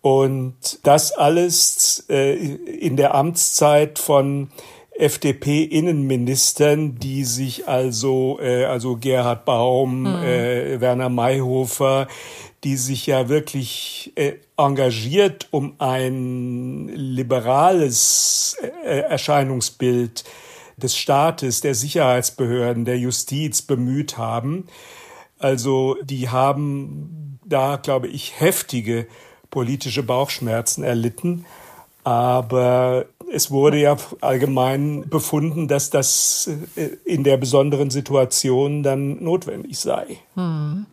Und 0.00 0.80
das 0.84 1.12
alles 1.12 2.04
äh, 2.08 2.34
in 2.34 2.96
der 2.96 3.14
Amtszeit 3.14 3.98
von 3.98 4.50
FDP-Innenministern, 4.98 6.98
die 6.98 7.24
sich 7.24 7.68
also, 7.68 8.38
äh, 8.40 8.64
also 8.64 8.96
Gerhard 8.96 9.44
Baum, 9.44 10.06
hm. 10.06 10.24
äh, 10.24 10.80
Werner 10.80 11.08
Mayhofer, 11.08 12.08
die 12.64 12.76
sich 12.76 13.06
ja 13.06 13.28
wirklich 13.28 14.12
äh, 14.16 14.34
engagiert, 14.56 15.48
um 15.50 15.74
ein 15.78 16.88
liberales 16.88 18.56
äh, 18.84 19.00
Erscheinungsbild 19.00 20.24
des 20.76 20.96
Staates, 20.96 21.60
der 21.60 21.74
Sicherheitsbehörden, 21.74 22.84
der 22.84 22.98
Justiz 22.98 23.62
bemüht 23.62 24.16
haben. 24.16 24.66
Also 25.38 25.96
die 26.02 26.28
haben 26.28 27.38
da, 27.44 27.76
glaube 27.76 28.08
ich, 28.08 28.40
heftige 28.40 29.06
politische 29.50 30.02
Bauchschmerzen 30.02 30.82
erlitten. 30.82 31.44
Aber 32.04 33.06
es 33.32 33.50
wurde 33.50 33.78
ja 33.78 33.96
allgemein 34.20 35.08
befunden, 35.08 35.68
dass 35.68 35.90
das 35.90 36.50
äh, 36.76 36.88
in 37.04 37.24
der 37.24 37.36
besonderen 37.36 37.90
Situation 37.90 38.82
dann 38.82 39.22
notwendig 39.22 39.78
sei. 39.78 40.18
Hm. 40.34 40.86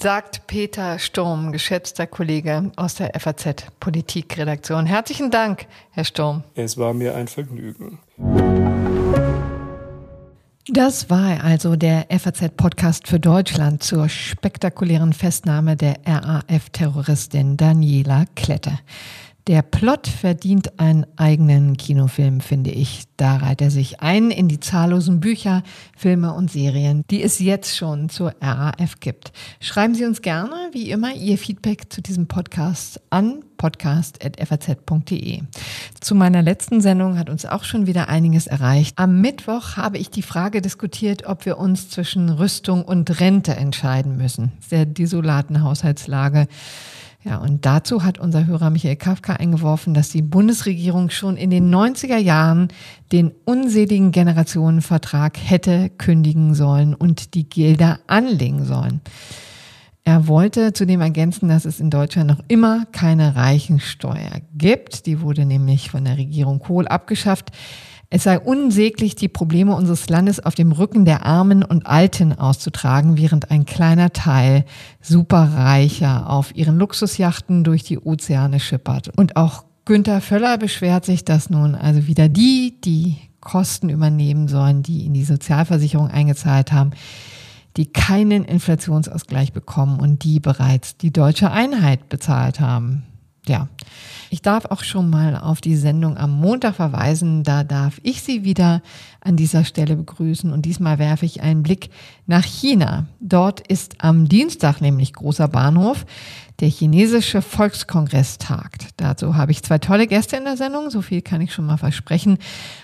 Sagt 0.00 0.46
Peter 0.46 0.98
Sturm, 0.98 1.52
geschätzter 1.52 2.06
Kollege 2.06 2.72
aus 2.76 2.94
der 2.94 3.12
FAZ 3.20 3.66
Politikredaktion. 3.80 4.86
Herzlichen 4.86 5.30
Dank, 5.30 5.66
Herr 5.90 6.06
Sturm. 6.06 6.42
Es 6.54 6.78
war 6.78 6.94
mir 6.94 7.14
ein 7.14 7.28
Vergnügen. 7.28 7.98
Das 10.68 11.10
war 11.10 11.44
also 11.44 11.76
der 11.76 12.06
FAZ-Podcast 12.08 13.08
für 13.08 13.20
Deutschland 13.20 13.82
zur 13.82 14.08
spektakulären 14.08 15.12
Festnahme 15.12 15.76
der 15.76 15.96
RAF-Terroristin 16.06 17.58
Daniela 17.58 18.24
Klette. 18.34 18.78
Der 19.46 19.62
Plot 19.62 20.06
verdient 20.06 20.78
einen 20.78 21.06
eigenen 21.16 21.76
Kinofilm, 21.76 22.40
finde 22.40 22.70
ich. 22.70 23.04
Da 23.16 23.36
reiht 23.36 23.60
er 23.60 23.70
sich 23.70 24.00
ein 24.00 24.30
in 24.30 24.48
die 24.48 24.60
zahllosen 24.60 25.20
Bücher, 25.20 25.62
Filme 25.96 26.34
und 26.34 26.50
Serien, 26.50 27.04
die 27.10 27.22
es 27.22 27.38
jetzt 27.38 27.76
schon 27.76 28.08
zur 28.08 28.34
RAF 28.40 29.00
gibt. 29.00 29.32
Schreiben 29.60 29.94
Sie 29.94 30.04
uns 30.04 30.22
gerne, 30.22 30.54
wie 30.72 30.90
immer, 30.90 31.14
Ihr 31.14 31.38
Feedback 31.38 31.92
zu 31.92 32.02
diesem 32.02 32.26
Podcast 32.26 33.00
an 33.10 33.42
podcast.faz.de. 33.56 35.42
Zu 36.00 36.14
meiner 36.14 36.42
letzten 36.42 36.80
Sendung 36.80 37.18
hat 37.18 37.28
uns 37.28 37.44
auch 37.44 37.64
schon 37.64 37.86
wieder 37.86 38.08
einiges 38.08 38.46
erreicht. 38.46 38.98
Am 38.98 39.20
Mittwoch 39.20 39.76
habe 39.76 39.98
ich 39.98 40.10
die 40.10 40.22
Frage 40.22 40.62
diskutiert, 40.62 41.26
ob 41.26 41.44
wir 41.44 41.58
uns 41.58 41.90
zwischen 41.90 42.30
Rüstung 42.30 42.84
und 42.84 43.20
Rente 43.20 43.54
entscheiden 43.54 44.16
müssen. 44.16 44.52
Der 44.70 44.86
desolaten 44.86 45.62
Haushaltslage. 45.62 46.46
Ja, 47.22 47.36
und 47.36 47.66
dazu 47.66 48.02
hat 48.02 48.18
unser 48.18 48.46
Hörer 48.46 48.70
Michael 48.70 48.96
Kafka 48.96 49.34
eingeworfen, 49.34 49.92
dass 49.92 50.08
die 50.08 50.22
Bundesregierung 50.22 51.10
schon 51.10 51.36
in 51.36 51.50
den 51.50 51.72
90er 51.72 52.16
Jahren 52.16 52.68
den 53.12 53.32
unseligen 53.44 54.10
Generationenvertrag 54.10 55.36
hätte 55.36 55.90
kündigen 55.90 56.54
sollen 56.54 56.94
und 56.94 57.34
die 57.34 57.48
Gelder 57.48 58.00
anlegen 58.06 58.64
sollen. 58.64 59.02
Er 60.02 60.28
wollte 60.28 60.72
zudem 60.72 61.02
ergänzen, 61.02 61.50
dass 61.50 61.66
es 61.66 61.78
in 61.78 61.90
Deutschland 61.90 62.30
noch 62.30 62.42
immer 62.48 62.86
keine 62.90 63.36
Reichensteuer 63.36 64.40
gibt. 64.54 65.04
Die 65.04 65.20
wurde 65.20 65.44
nämlich 65.44 65.90
von 65.90 66.04
der 66.06 66.16
Regierung 66.16 66.58
Kohl 66.58 66.88
abgeschafft. 66.88 67.50
Es 68.12 68.24
sei 68.24 68.40
unsäglich, 68.40 69.14
die 69.14 69.28
Probleme 69.28 69.72
unseres 69.72 70.08
Landes 70.08 70.44
auf 70.44 70.56
dem 70.56 70.72
Rücken 70.72 71.04
der 71.04 71.24
Armen 71.24 71.62
und 71.62 71.86
Alten 71.86 72.32
auszutragen, 72.36 73.16
während 73.16 73.52
ein 73.52 73.66
kleiner 73.66 74.12
Teil 74.12 74.64
Superreicher 75.00 76.28
auf 76.28 76.54
ihren 76.56 76.76
Luxusjachten 76.76 77.62
durch 77.62 77.84
die 77.84 78.00
Ozeane 78.00 78.58
schippert. 78.58 79.16
Und 79.16 79.36
auch 79.36 79.64
Günther 79.84 80.20
Völler 80.20 80.58
beschwert 80.58 81.04
sich, 81.04 81.24
dass 81.24 81.50
nun 81.50 81.76
also 81.76 82.08
wieder 82.08 82.28
die, 82.28 82.80
die 82.84 83.16
Kosten 83.40 83.88
übernehmen 83.88 84.48
sollen, 84.48 84.82
die 84.82 85.06
in 85.06 85.14
die 85.14 85.24
Sozialversicherung 85.24 86.08
eingezahlt 86.08 86.72
haben, 86.72 86.90
die 87.76 87.86
keinen 87.86 88.44
Inflationsausgleich 88.44 89.52
bekommen 89.52 90.00
und 90.00 90.24
die 90.24 90.40
bereits 90.40 90.96
die 90.96 91.12
deutsche 91.12 91.52
Einheit 91.52 92.08
bezahlt 92.08 92.58
haben. 92.58 93.04
Ja, 93.50 93.66
ich 94.30 94.42
darf 94.42 94.66
auch 94.66 94.84
schon 94.84 95.10
mal 95.10 95.36
auf 95.36 95.60
die 95.60 95.74
Sendung 95.74 96.16
am 96.16 96.30
Montag 96.30 96.76
verweisen. 96.76 97.42
Da 97.42 97.64
darf 97.64 97.98
ich 98.04 98.22
Sie 98.22 98.44
wieder 98.44 98.80
an 99.20 99.34
dieser 99.34 99.64
Stelle 99.64 99.96
begrüßen. 99.96 100.52
Und 100.52 100.66
diesmal 100.66 101.00
werfe 101.00 101.26
ich 101.26 101.42
einen 101.42 101.64
Blick 101.64 101.90
nach 102.28 102.44
China. 102.44 103.06
Dort 103.18 103.66
ist 103.66 103.96
am 103.98 104.28
Dienstag 104.28 104.80
nämlich 104.80 105.14
großer 105.14 105.48
Bahnhof. 105.48 106.06
Der 106.60 106.68
chinesische 106.68 107.42
Volkskongress 107.42 108.38
tagt. 108.38 108.90
Dazu 108.98 109.34
habe 109.34 109.50
ich 109.50 109.64
zwei 109.64 109.78
tolle 109.78 110.06
Gäste 110.06 110.36
in 110.36 110.44
der 110.44 110.56
Sendung. 110.56 110.90
So 110.90 111.02
viel 111.02 111.22
kann 111.22 111.40
ich 111.40 111.52
schon 111.52 111.66
mal 111.66 111.78
versprechen. 111.78 112.38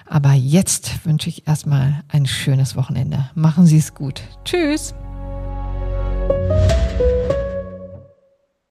Aber 0.04 0.32
jetzt 0.32 1.06
wünsche 1.06 1.28
ich 1.28 1.46
erstmal 1.46 2.02
ein 2.08 2.26
schönes 2.26 2.74
Wochenende. 2.74 3.30
Machen 3.36 3.66
Sie 3.66 3.78
es 3.78 3.94
gut. 3.94 4.20
Tschüss. 4.44 4.94